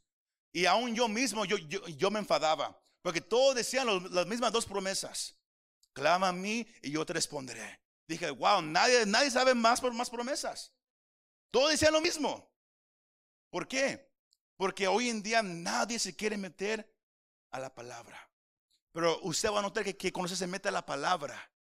[0.54, 2.80] Y aún yo mismo, yo, yo, me enfadaba.
[3.02, 5.36] Porque todos decían las mismas dos promesas.
[5.92, 7.82] Clama a mí y yo te responderé.
[8.08, 10.74] Dije, wow, nadie, nadie sabe más por más promesas.
[11.52, 12.53] Todos decían lo mismo.
[13.54, 14.12] ¿Por qué?
[14.58, 16.92] Porque hoy en día nadie se quiere meter
[17.52, 18.20] a la palabra.
[18.92, 21.52] Pero usted va a notar que, cuando usted se mete a la palabra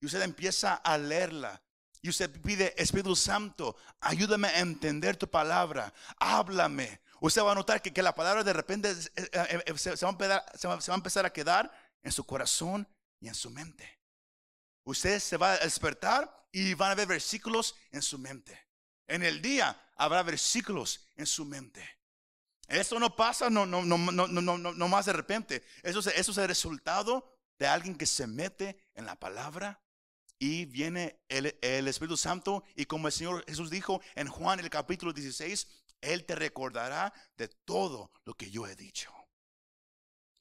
[0.00, 1.62] y usted empieza a leerla,
[2.00, 7.02] y usted pide, Espíritu Santo, ayúdame a entender tu palabra, háblame.
[7.20, 10.66] Usted va a notar que, la palabra de repente se, se va a empezar, se
[10.66, 11.70] va- se va a empezar a quedar
[12.02, 12.88] en su corazón
[13.20, 14.00] y en su mente.
[14.86, 18.63] Usted se va a despertar y van a ver versículos en su mente.
[19.06, 21.88] En el día habrá versículos en su mente.
[22.68, 25.64] Esto no pasa no, no, no, no, no, no, más de repente.
[25.82, 29.82] Eso, es- eso es el resultado de alguien que se mete en la palabra
[30.38, 34.70] y viene el, el Espíritu Santo y como el Señor Jesús dijo en Juan el
[34.70, 35.68] capítulo 16,
[36.00, 39.12] Él te recordará de todo lo que yo he dicho.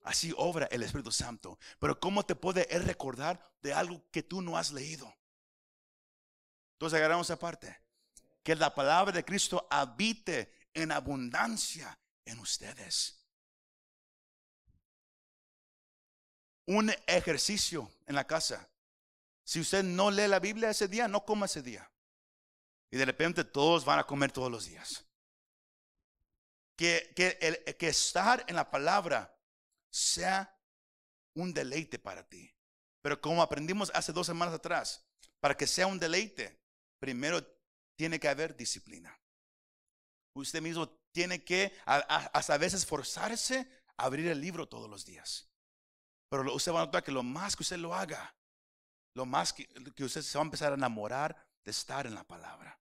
[0.03, 1.57] Así obra el Espíritu Santo.
[1.79, 5.13] Pero ¿cómo te puede recordar de algo que tú no has leído?
[6.73, 7.77] Entonces agarramos esa parte.
[8.43, 13.19] Que la palabra de Cristo habite en abundancia en ustedes.
[16.65, 18.69] Un ejercicio en la casa.
[19.43, 21.89] Si usted no lee la Biblia ese día, no coma ese día.
[22.91, 25.05] Y de repente todos van a comer todos los días.
[26.77, 29.37] Que, que, el, que estar en la palabra
[29.89, 30.57] sea
[31.35, 32.53] un deleite para ti.
[33.01, 35.05] Pero como aprendimos hace dos semanas atrás,
[35.39, 36.61] para que sea un deleite,
[36.99, 37.43] primero
[38.03, 39.17] tiene que haber disciplina.
[40.35, 45.49] Usted mismo tiene que hasta a veces forzarse a abrir el libro todos los días.
[46.29, 48.35] Pero usted va a notar que lo más que usted lo haga,
[49.15, 49.69] lo más que,
[50.03, 52.77] usted se va a empezar a enamorar de estar en la palabra.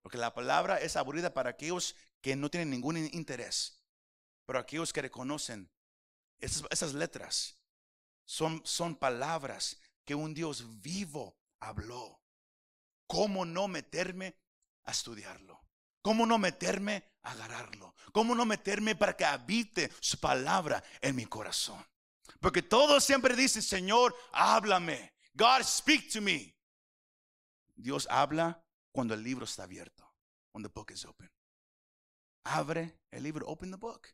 [0.00, 3.82] Porque la palabra es aburrida para aquellos que no tienen ningún in- interés.
[4.46, 5.72] Pero aquellos que reconocen
[6.38, 7.58] esas, esas letras
[8.28, 12.20] son, son palabras que un Dios vivo habló.
[13.08, 14.36] ¿Cómo no meterme
[14.84, 15.60] a estudiarlo?
[16.02, 17.94] ¿Cómo no meterme a agarrarlo?
[18.12, 21.84] ¿Cómo no meterme para que habite su palabra en mi corazón?
[22.40, 25.14] Porque todos siempre dicen, Señor, háblame.
[25.34, 26.56] God, speak to me.
[27.74, 30.12] Dios habla cuando el libro está abierto.
[30.52, 31.30] When the book is open.
[32.44, 34.08] Abre el libro, open the book.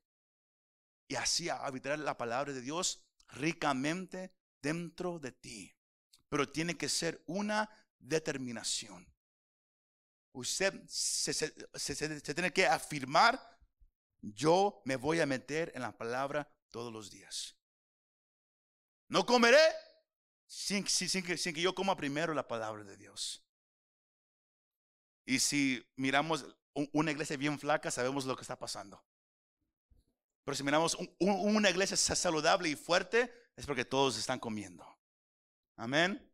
[1.09, 5.75] Y así habitará la palabra de Dios ricamente dentro de ti.
[6.29, 9.11] Pero tiene que ser una determinación.
[10.39, 11.33] Usted se,
[12.33, 13.41] tiene que afirmar,
[14.21, 17.57] yo me voy a meter en la palabra todos los días.
[19.09, 19.59] No comeré
[20.47, 23.45] sin, que, yo coma primero la palabra de Dios.
[25.27, 29.05] Y si miramos un- una iglesia bien flaca, sabemos lo que está pasando.
[30.45, 34.39] Pero si miramos un- un- una iglesia sa- saludable y fuerte, es porque todos están
[34.39, 34.87] comiendo.
[35.77, 36.33] Amén.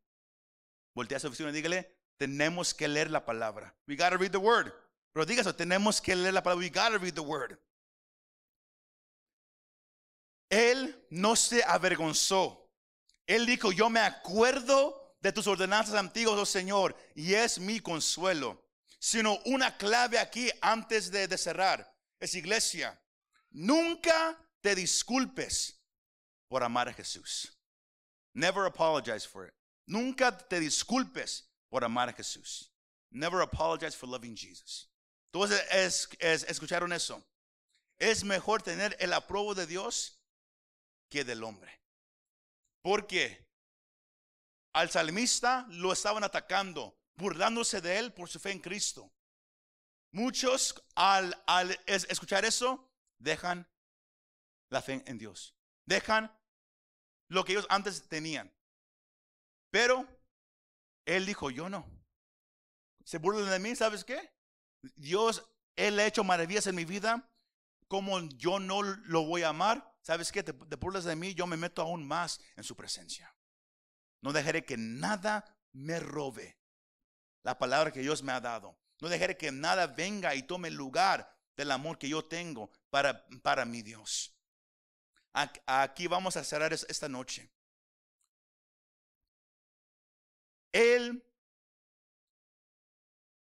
[0.95, 3.75] Voltea a su oficina y dígale, tenemos que leer la palabra.
[3.87, 4.73] We gotta read the word.
[5.13, 6.65] Pero diga eso, tenemos que leer la palabra.
[6.65, 7.59] We gotta read the word.
[10.51, 12.71] Él no se avergonzó.
[13.27, 18.63] Él dijo, yo me acuerdo de tus ordenanzas antiguas, oh Señor, y es mi consuelo.
[18.99, 21.93] Sino una clave aquí antes de, de cerrar.
[22.21, 23.01] Es iglesia.
[23.51, 25.81] Nunca te disculpes
[26.49, 27.59] por amar a Jesús.
[28.35, 29.55] Never apologize for it.
[29.87, 31.51] Nunca te disculpes
[31.83, 32.71] amar a Jesús.
[33.11, 34.89] Never apologize for loving Jesus.
[35.33, 37.25] Entonces, es, es- escucharon eso.
[37.99, 40.21] Es mejor tener el aprobo de Dios
[41.09, 41.81] que del hombre.
[42.83, 43.45] Porque
[44.73, 49.11] al salmista lo estaban atacando, burlándose de él por su fe en Cristo.
[50.13, 53.67] Muchos al, al es- escuchar eso dejan
[54.71, 55.55] la fe en Dios.
[55.87, 56.37] Dejan
[57.29, 58.53] lo que ellos antes tenían.
[59.71, 60.07] Pero
[61.07, 61.87] él dijo, yo no.
[63.05, 64.33] Se burlan de mí, ¿sabes qué?
[64.97, 65.45] Dios,
[65.77, 67.31] Él ha hecho maravillas en mi vida.
[67.89, 70.43] Como yo no lo voy a amar, ¿sabes qué?
[70.43, 73.35] Te, burlas de mí, yo me meto aún más en su presencia.
[74.23, 76.59] No dejaré que nada me robe
[77.43, 78.79] la palabra que Dios me ha dado.
[79.01, 83.67] No dejaré que nada venga y tome lugar del amor que yo tengo para, para
[83.67, 84.35] mi Dios.
[85.67, 87.51] Aquí vamos a cerrar es- esta noche.
[90.75, 91.25] Él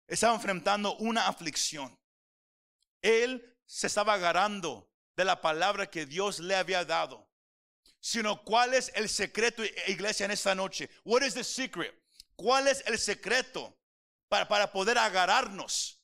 [0.06, 1.98] estaba enfrentando una aflicción.
[3.02, 7.28] Él se estaba agarrando de la palabra que Dios le había dado.
[7.98, 10.88] Sino cuál es el secreto, iglesia, en esta noche.
[11.02, 11.92] What is the secret?
[12.36, 13.76] ¿Cuál es el secreto
[14.28, 16.00] para, para poder agarrarnos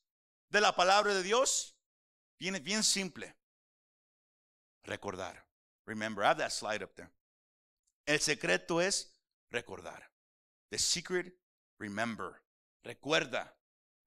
[0.48, 1.76] de la palabra de Dios?
[2.40, 3.36] Bien, bien simple.
[4.82, 5.46] Recordar.
[5.86, 7.12] Remember, I have that slide up there.
[8.04, 9.12] El secreto es
[9.50, 10.13] recordar.
[10.74, 11.32] The secret,
[11.78, 12.42] remember.
[12.82, 13.54] Recuerda,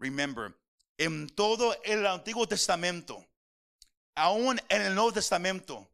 [0.02, 0.54] remember.
[0.98, 3.26] En todo el Antiguo Testamento,
[4.16, 5.90] aún en el Nuevo Testamento,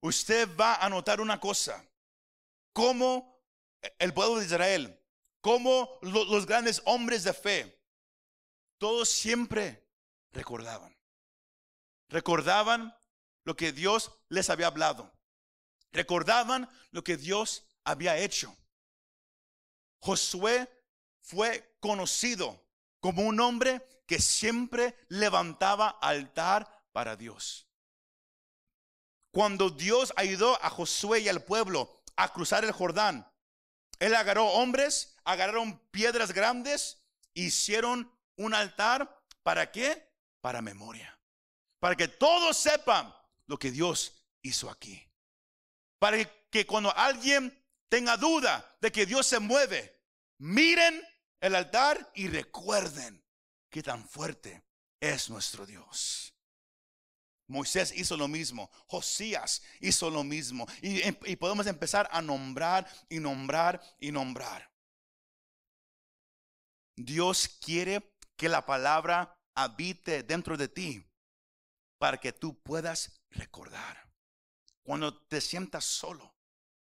[0.00, 1.88] usted va a notar una cosa,
[2.72, 3.46] como
[4.00, 5.00] el pueblo de Israel,
[5.40, 7.80] como los grandes hombres de fe,
[8.78, 9.88] todos siempre
[10.32, 10.96] recordaban.
[12.08, 12.92] Recordaban
[13.44, 15.12] lo que Dios les había hablado.
[15.92, 18.56] Recordaban lo que Dios había hecho.
[20.02, 20.68] Josué
[21.20, 22.60] fue conocido
[22.98, 27.68] como un hombre que siempre levantaba altar para Dios.
[29.30, 33.30] Cuando Dios ayudó a Josué y al pueblo a cruzar el Jordán,
[34.00, 37.00] él agarró hombres, agarraron piedras grandes,
[37.32, 39.24] hicieron un altar.
[39.44, 40.12] ¿Para qué?
[40.40, 41.16] Para memoria.
[41.78, 43.14] Para que todos sepan
[43.46, 45.00] lo que Dios hizo aquí.
[46.00, 47.56] Para que cuando alguien
[47.92, 50.00] tenga duda de que Dios se mueve,
[50.38, 51.06] miren
[51.42, 53.22] el altar y recuerden
[53.68, 54.64] que tan fuerte
[54.98, 56.34] es nuestro Dios.
[57.48, 60.66] Moisés hizo lo mismo, Josías hizo lo mismo.
[60.80, 64.72] Y, y, podemos empezar a nombrar y nombrar y nombrar.
[66.96, 71.06] Dios quiere que la palabra habite dentro de ti
[71.98, 74.10] para que tú puedas recordar.
[74.82, 76.31] Cuando te sientas solo,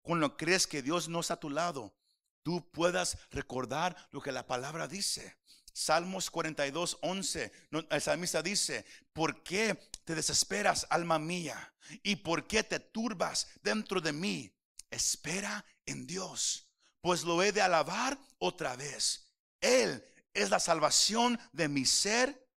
[0.09, 1.95] cuando crees que Dios no está a tu lado,
[2.43, 5.37] tú puedas recordar lo que la palabra dice.
[5.75, 7.53] Salmos 42, 11,
[7.91, 11.75] el salmista dice, ¿por qué te desesperas, alma mía?
[12.03, 14.51] ¿Y por qué te turbas dentro de mí?
[14.91, 16.71] Espera en Dios,
[17.03, 19.31] pues lo he de alabar otra vez.
[19.61, 20.03] Él
[20.33, 22.49] es la salvación de mi ser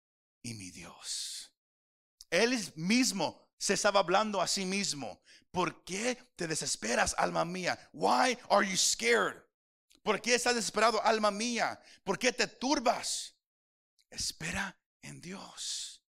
[0.41, 1.51] y mi Dios.
[2.29, 5.21] Él mismo se estaba hablando a sí mismo.
[5.51, 7.77] ¿Por qué te desesperas, alma mía?
[7.93, 9.39] Why are you scared?
[10.01, 11.79] ¿Por qué estás desesperado, alma mía?
[12.03, 13.35] ¿Por qué te turbas?
[14.09, 16.03] Espera en Dios.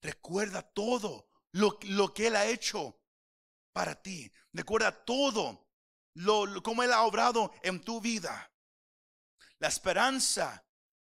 [0.00, 2.98] Recuerda todo lo, lo que Él ha hecho
[3.74, 4.32] para ti.
[4.54, 5.68] Recuerda todo
[6.14, 8.50] lo, como Él ha obrado en tu vida.
[9.58, 10.66] La esperanza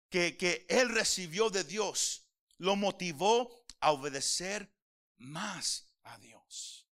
[0.10, 2.28] que, que Él recibió de Dios
[2.58, 4.75] lo motivó a obedecer
[5.18, 6.88] más a Dios.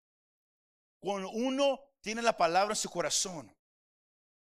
[1.01, 3.55] Cuando uno tiene la palabra en su corazón,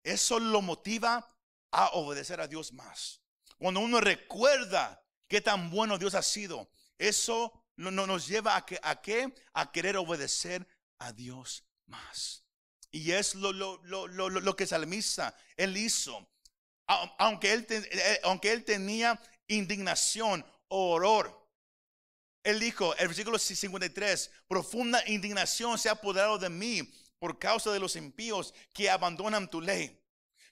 [0.03, 1.26] eso lo motiva
[1.70, 3.20] a obedecer a Dios más.
[3.59, 8.78] Cuando uno recuerda qué tan bueno Dios ha sido, eso no, nos lleva a, que,
[8.83, 9.35] a, qué?
[9.55, 10.66] a querer obedecer
[10.99, 12.45] a Dios más.
[12.91, 16.28] Y es lo, lo, lo, lo que Salmista, él hizo.
[16.87, 21.39] Aunque él, eh, aunque él tenía indignación horror
[22.43, 26.82] él dijo, el versículo 53, profunda indignación se ha apoderado de mí
[27.18, 29.99] por causa de los impíos que abandonan tu ley.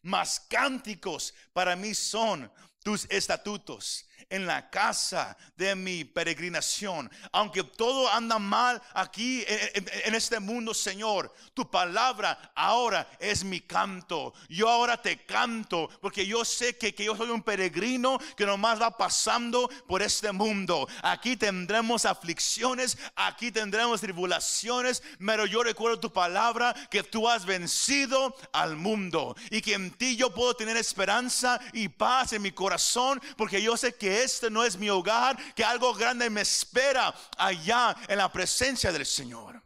[0.02, 2.50] Mas cánticos para mí son
[2.82, 7.10] tus estatutos en la casa de mi peregrinación.
[7.32, 14.34] Aunque todo anda mal aquí en, este mundo, Señor, tu palabra ahora es mi canto.
[14.48, 18.80] Yo ahora te canto porque yo sé que, que yo soy un peregrino que nomás
[18.80, 20.88] va pasando por este mundo.
[21.02, 28.34] Aquí tendremos aflicciones, aquí tendremos tribulaciones, pero yo recuerdo tu palabra que tú has vencido
[28.52, 33.20] al mundo y que en ti yo puedo tener esperanza y paz en mi corazón
[33.36, 37.96] porque yo sé que este no es mi hogar, que algo grande me espera allá
[38.08, 39.62] en la presencia del Señor.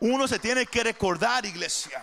[0.00, 2.02] Uno se tiene que recordar, iglesia.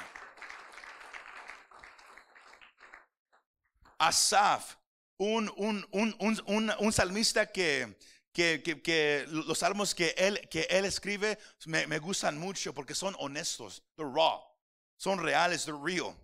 [3.97, 4.75] Asaf,
[5.17, 5.51] un,
[5.91, 7.97] un, salmista que,
[8.31, 14.09] que, los salmos que él, que él escribe me, gustan mucho porque son honestos, they're
[14.09, 14.41] raw,
[14.95, 16.15] son reales, they're real.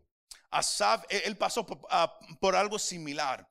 [0.51, 3.45] Asaf, él pasó por algo similar.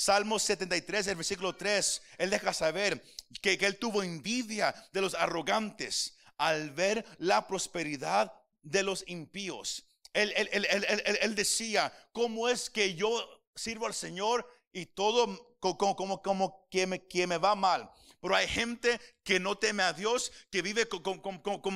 [0.00, 3.04] Salmo 73, el versículo 3, él deja saber
[3.42, 8.32] que, él tuvo envidia de los arrogantes al ver la prosperidad
[8.62, 9.84] de los impíos.
[10.14, 16.66] Él, él, decía, ¿cómo es que yo sirvo al Señor y todo como, como, como
[16.70, 17.90] que, me, me va mal?
[18.22, 21.20] Pero hay gente que no teme a Dios, que vive como,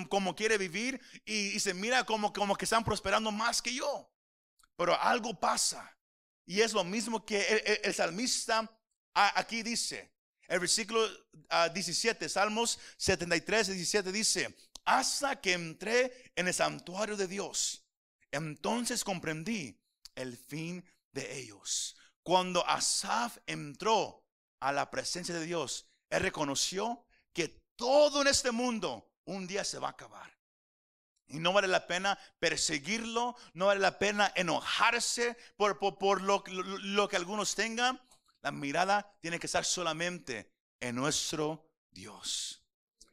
[0.09, 4.11] como, quiere vivir y, se mira como, como que están prosperando más que yo.
[4.79, 5.95] Pero algo pasa.
[6.47, 8.71] Y es lo mismo que el, salmista
[9.15, 10.13] aquí dice.
[10.47, 11.09] El versículo
[11.73, 17.87] 17, ah, Salmos 73, 17 dice, hasta que entré en el santuario de Dios,
[18.31, 19.81] entonces comprendí
[20.15, 21.97] el fin de ellos.
[22.23, 24.27] Cuando Asaf entró
[24.61, 29.79] a la presencia de Dios, él reconoció que todo en este mundo un día se
[29.79, 30.34] va a acabar.
[31.27, 37.09] Y no vale la pena perseguirlo, no vale la pena enojarse por, por, lo, lo,
[37.09, 38.01] que algunos tengan.
[38.43, 42.63] La mirada tiene que estar solamente en nuestro Dios.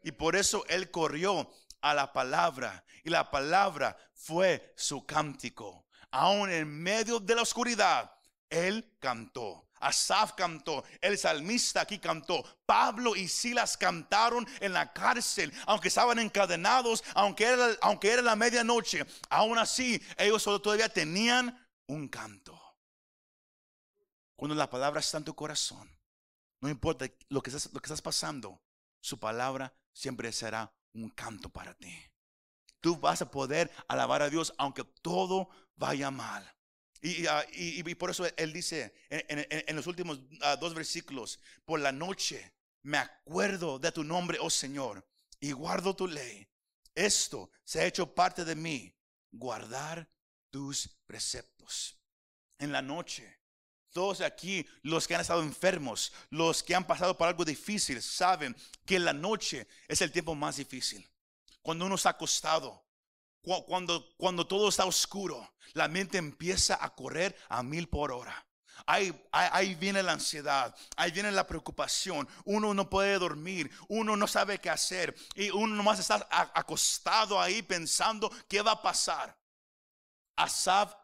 [0.03, 1.49] Y por eso Él corrió
[1.81, 5.87] a la palabra y la palabra fue su cántico.
[6.11, 8.11] Aún en medio de la oscuridad,
[8.49, 9.67] él cantó.
[9.81, 16.19] Asaf cantó, el salmista aquí cantó, Pablo y Silas cantaron en la cárcel, aunque estaban
[16.19, 22.59] encadenados, aunque era, aunque era la medianoche, aún así ellos todavía tenían un canto.
[24.35, 25.89] Cuando la palabra está en tu corazón,
[26.61, 28.61] no importa lo que estás, lo que estás pasando,
[29.01, 31.95] su palabra siempre será un canto para ti.
[32.79, 36.51] Tú vas a poder alabar a Dios aunque todo vaya mal.
[37.01, 37.43] Y, ah,
[37.97, 43.79] por eso él dice en, los últimos ah, dos versículos, por la noche me acuerdo
[43.79, 45.05] de tu nombre, oh Señor,
[45.39, 46.47] y guardo tu ley.
[46.93, 48.93] Esto se ha hecho parte de mí,
[49.31, 50.07] guardar
[50.49, 51.97] tus preceptos.
[52.59, 53.39] En la noche,
[53.91, 58.55] todos aquí, los que han estado enfermos, los que han pasado por algo difícil, saben
[58.85, 61.07] que la noche es el tiempo más difícil.
[61.61, 62.83] Cuando uno está acostado,
[63.41, 68.45] cuando, cuando todo está oscuro, la mente empieza a correr a mil por hora.
[68.87, 72.27] Ahí, ahí, viene la ansiedad, ahí viene la preocupación.
[72.45, 77.61] Uno no puede dormir, uno no sabe qué hacer y uno nomás está acostado ahí
[77.61, 79.37] pensando qué va a pasar.
[80.35, 80.95] Asaf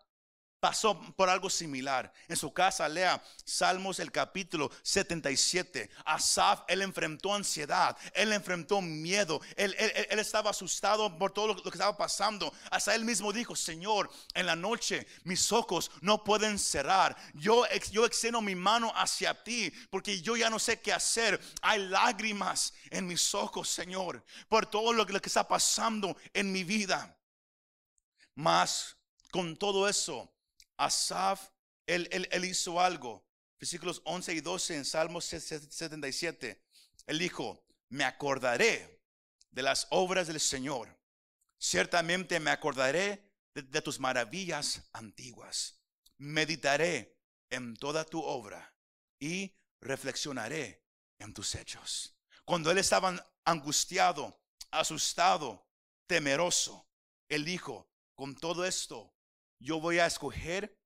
[0.60, 2.12] pasó por algo similar.
[2.28, 5.89] En su casa lea Salmos el capítulo 77.
[6.05, 11.95] Asaf, él enfrentó ansiedad, él enfrentó miedo, él, estaba asustado por todo lo, que estaba
[11.95, 12.53] pasando.
[12.72, 17.16] Hasta él mismo dijo, Señor, en la noche mis ojos no pueden cerrar.
[17.34, 18.08] Yo, yo
[18.41, 21.39] mi mano hacia ti porque yo ya no sé qué hacer.
[21.62, 26.51] Hay lágrimas en mis ojos, Señor, por todo lo que, lo que está pasando en
[26.51, 27.16] mi vida.
[28.36, 28.97] Más
[29.32, 30.32] con todo eso,
[30.78, 31.50] Asaf,
[31.86, 33.26] él, él, hizo algo.
[33.60, 36.64] Versículos 11 y 12 en Salmos 77.
[37.08, 39.02] Él dijo, me acordaré
[39.52, 40.96] de las obras del Señor.
[41.58, 45.80] Ciertamente me acordaré de, tus maravillas antiguas.
[46.18, 47.18] Meditaré
[47.50, 48.74] en toda tu obra
[49.20, 50.84] y reflexionaré
[51.18, 52.16] en tus hechos.
[52.46, 55.68] Cuando él estaba angustiado, asustado,
[56.06, 56.88] temeroso,
[57.30, 59.16] él dijo, con todo esto
[59.60, 60.78] yo voy a escoger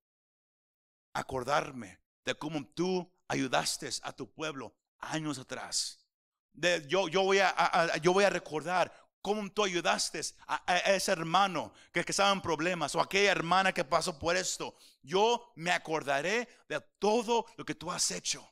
[1.14, 6.06] acordarme de cómo tú ayudaste a tu pueblo años atrás.
[6.54, 12.04] De, yo, voy a, yo voy a recordar cómo tú ayudaste a, ese hermano que,
[12.04, 14.76] que, estaba en problemas o aquella hermana que pasó por esto.
[15.02, 18.48] Yo me acordaré de todo lo que tú has hecho.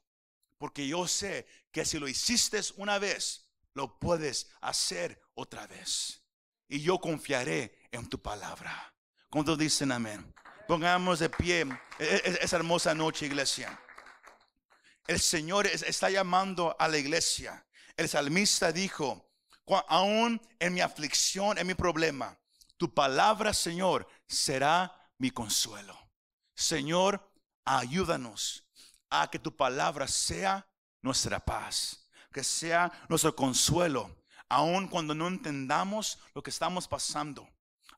[0.57, 6.21] Porque yo sé que si lo hiciste una vez, lo puedes hacer otra vez.
[6.67, 8.93] Y yo confiaré en tu palabra.
[9.29, 10.33] ¿Cuántos dicen amén?
[10.67, 11.61] Pongamos de pie
[11.99, 13.79] e, e, esa hermosa noche, iglesia.
[15.05, 17.63] El Señor está llamando a la iglesia.
[17.95, 19.31] El salmista dijo,
[19.87, 22.39] aún en mi aflicción, en mi problema,
[22.77, 25.95] tu palabra, Señor, será mi consuelo.
[26.55, 27.31] Señor,
[27.65, 28.67] ayúdanos
[29.11, 30.67] a que tu palabra sea
[31.03, 37.47] nuestra paz, que sea nuestro consuelo, aun cuando no entendamos lo que estamos pasando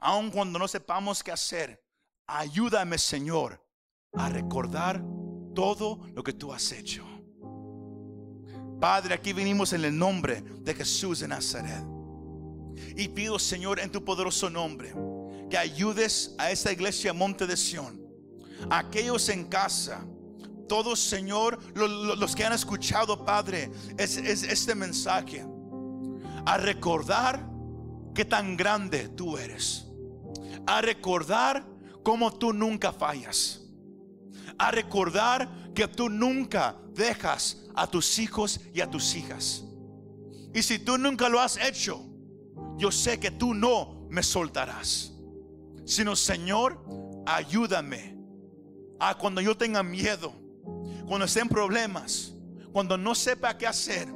[0.01, 1.81] aun cuando no sepamos qué hacer,
[2.27, 3.63] ayúdame Señor
[4.13, 5.01] a recordar
[5.53, 7.05] todo lo que tú has hecho.
[8.79, 11.85] Padre, aquí venimos en el nombre de Jesús de Nazaret.
[12.97, 14.93] Y pido, Señor, en tu poderoso nombre,
[15.49, 18.01] que ayudes a esta iglesia Monte de Sión,
[18.71, 20.03] aquellos en casa,
[20.67, 25.45] todos, Señor, los, que han escuchado, Padre, es, este mensaje,
[26.45, 27.47] a recordar
[28.15, 29.90] que tan grande tú eres
[30.67, 31.65] a recordar
[32.03, 33.61] cómo tú nunca fallas.
[34.57, 39.63] A recordar que tú nunca dejas a tus hijos y a tus hijas.
[40.53, 42.03] Y si tú nunca lo has hecho,
[42.77, 45.13] yo sé que tú no me soltarás.
[45.85, 46.83] Sino, Señor,
[47.25, 48.17] ayúdame
[48.99, 50.33] a cuando yo tenga miedo,
[51.07, 52.33] cuando esté en problemas,
[52.71, 54.07] cuando no sepa qué hacer.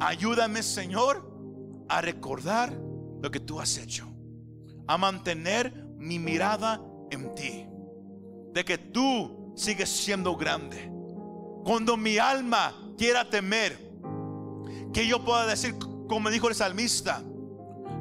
[0.00, 1.30] Ayúdame, Señor,
[1.88, 2.72] a recordar
[3.22, 4.15] lo que tú has hecho
[4.86, 6.80] a mantener mi mirada
[7.10, 7.66] en ti.
[8.52, 10.90] De que tú sigues siendo grande.
[11.64, 13.76] Cuando mi alma quiera temer,
[14.92, 15.76] que yo pueda decir,
[16.08, 17.22] como dijo el salmista,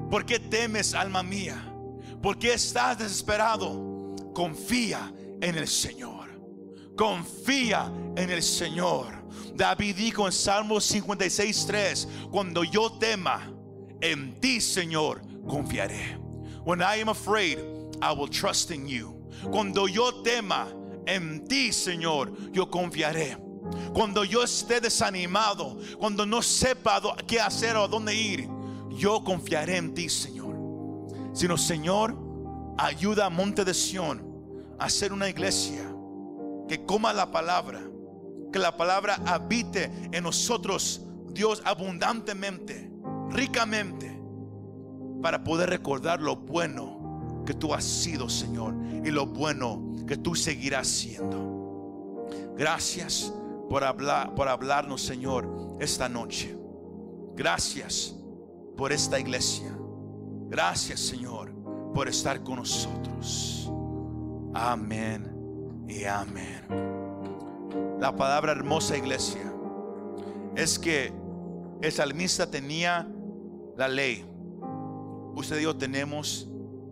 [0.10, 1.74] ¿por qué temes, alma mía?
[2.22, 4.16] ¿Por qué estás desesperado?
[4.34, 6.30] Confía en el Señor.
[6.96, 9.26] Confía en el Señor.
[9.56, 13.52] David dijo en Salmo 56, 3, cuando yo tema,
[14.02, 16.25] en ti, Señor, confiaré.
[16.66, 17.60] When I am afraid,
[18.02, 19.14] I will trust in you.
[19.52, 20.68] Cuando yo tema
[21.06, 23.38] en ti, Señor, yo confiaré.
[23.94, 28.50] Cuando yo esté desanimado, cuando no sepa qué hacer o a dónde ir,
[28.90, 30.56] yo confiaré en ti, Señor.
[31.34, 32.18] Sino, Señor,
[32.80, 34.24] ayuda a Monte de Sión
[34.80, 35.88] a ser una iglesia
[36.68, 37.82] que coma la palabra,
[38.52, 42.92] que la palabra habite en nosotros, Dios, abundantemente,
[43.30, 44.15] ricamente,
[45.22, 50.36] para poder recordar lo bueno que tú has sido, Señor, y lo bueno que tú
[50.36, 52.28] seguirás siendo.
[52.58, 53.34] Gracias
[53.70, 56.58] por hablar, por hablarnos, Señor, esta noche.
[57.36, 58.16] Gracias
[58.78, 59.78] por esta iglesia.
[60.48, 61.52] Gracias, Señor,
[61.94, 63.72] por estar con nosotros.
[64.54, 65.32] Amén
[65.88, 66.66] y amén.
[68.00, 69.52] La palabra hermosa iglesia
[70.56, 71.12] es que
[71.82, 73.08] el salmista tenía
[73.78, 74.26] la ley.
[75.36, 76.48] Usted y yo tenemos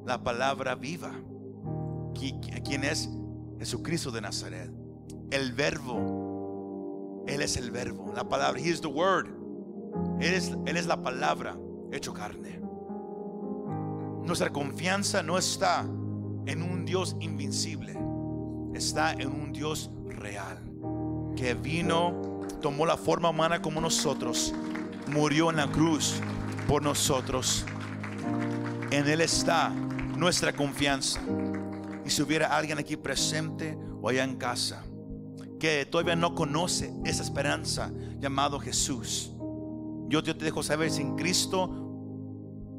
[0.05, 1.11] la palabra viva.
[2.13, 3.09] ¿Quién es?
[3.57, 4.69] Jesucristo de Nazaret.
[5.31, 7.23] El verbo.
[7.27, 8.11] Él es el verbo.
[8.13, 8.59] La palabra.
[8.59, 9.27] He is the word.
[10.19, 11.57] Él es, él es la palabra
[11.91, 12.59] hecho carne.
[14.23, 15.85] Nuestra confianza no está
[16.45, 17.97] en un Dios invincible.
[18.73, 20.59] Está en un Dios real.
[21.35, 24.53] Que vino, tomó la forma humana como nosotros.
[25.07, 26.15] Murió en la cruz
[26.67, 27.65] por nosotros.
[28.91, 31.19] En Él está nuestra confianza.
[32.05, 34.83] Y si hubiera alguien aquí presente o allá en casa
[35.59, 39.31] que todavía no conoce esa esperanza llamado Jesús,
[40.07, 41.83] yo te dejo saber, sin Cristo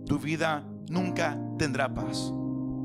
[0.07, 2.32] tu vida nunca tendrá paz.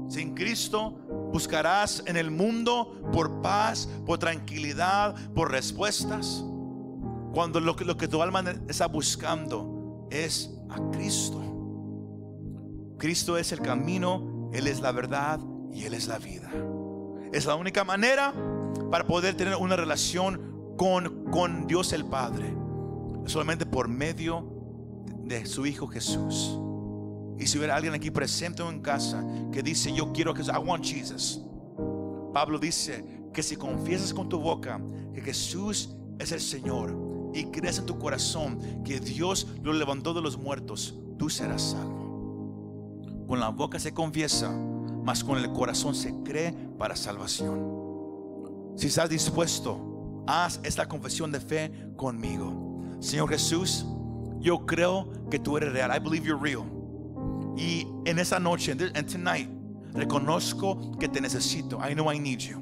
[0.07, 0.97] Sin Cristo
[1.31, 6.43] buscarás en el mundo por paz, por tranquilidad, por respuestas.
[7.33, 11.48] Cuando lo que, lo que tu alma está buscando es a Cristo.
[12.99, 15.39] Cristo es el camino, Él es la verdad
[15.73, 16.51] y Él es la vida.
[17.31, 18.33] Es la única manera
[18.91, 22.53] para poder tener una relación con, con Dios el Padre.
[23.25, 24.47] Solamente por medio
[25.23, 26.59] de su Hijo Jesús.
[27.39, 30.57] Y si hubiera alguien aquí presente o en casa que dice, yo quiero que I
[30.63, 31.41] want Jesus.
[32.33, 34.81] Pablo dice que si confiesas con tu boca
[35.13, 40.21] que Jesús es el Señor y crees en tu corazón que Dios lo levantó de
[40.21, 41.98] los muertos, tú serás salvo.
[43.29, 44.49] Con la boca se confiesa,
[45.03, 48.73] mas con el corazón se cree para salvación.
[48.75, 52.97] Si estás dispuesto, haz esta confesión de fe conmigo.
[52.99, 53.85] Señor Jesús,
[54.39, 55.91] yo creo que tú eres real.
[55.95, 56.65] I believe you're real.
[57.55, 59.47] Y en esa noche, and tonight,
[59.93, 61.77] reconozco que te necesito.
[61.87, 62.59] I know I need you.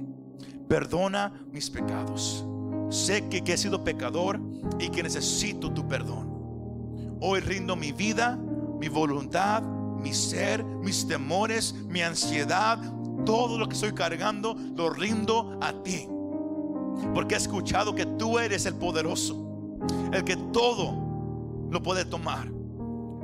[0.68, 2.46] Perdona mis pecados.
[2.90, 4.38] Sé que he sido pecador
[4.80, 6.28] y que necesito tu perdón.
[7.22, 8.38] Hoy rindo mi vida,
[8.82, 12.80] mi voluntad, mi ser, mis temores, mi ansiedad,
[13.26, 16.08] todo lo que estoy cargando, lo rindo a ti.
[17.14, 19.78] Porque he escuchado que tú eres el poderoso,
[20.12, 22.48] el que todo lo puede tomar.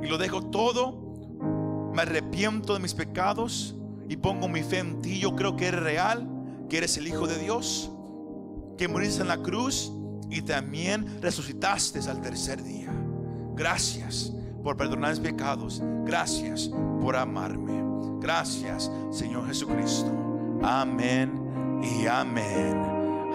[0.02, 3.74] Y lo dejo todo, me arrepiento de mis pecados
[4.08, 5.18] y pongo mi fe en ti.
[5.18, 6.28] Yo creo que eres real,
[6.68, 7.90] que eres el Hijo de Dios,
[8.76, 9.92] que moriste en la cruz
[10.30, 12.92] y también resucitaste al tercer día.
[13.54, 14.33] Gracias
[14.64, 15.80] por perdonar mis pecados.
[16.04, 17.84] Gracias por amarme.
[18.20, 20.10] Gracias, Señor Jesucristo.
[20.62, 22.74] Amén y amén.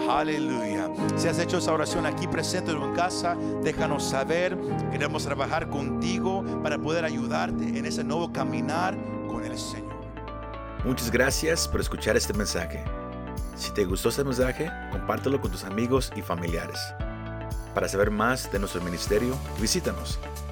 [0.09, 0.89] Aleluya.
[1.17, 4.57] Si has hecho esa oración aquí presente en casa, déjanos saber.
[4.91, 9.89] Queremos trabajar contigo para poder ayudarte en ese nuevo caminar con el Señor.
[10.83, 12.83] Muchas gracias por escuchar este mensaje.
[13.55, 16.79] Si te gustó este mensaje, compártelo con tus amigos y familiares.
[17.75, 20.17] Para saber más de nuestro ministerio, visítanos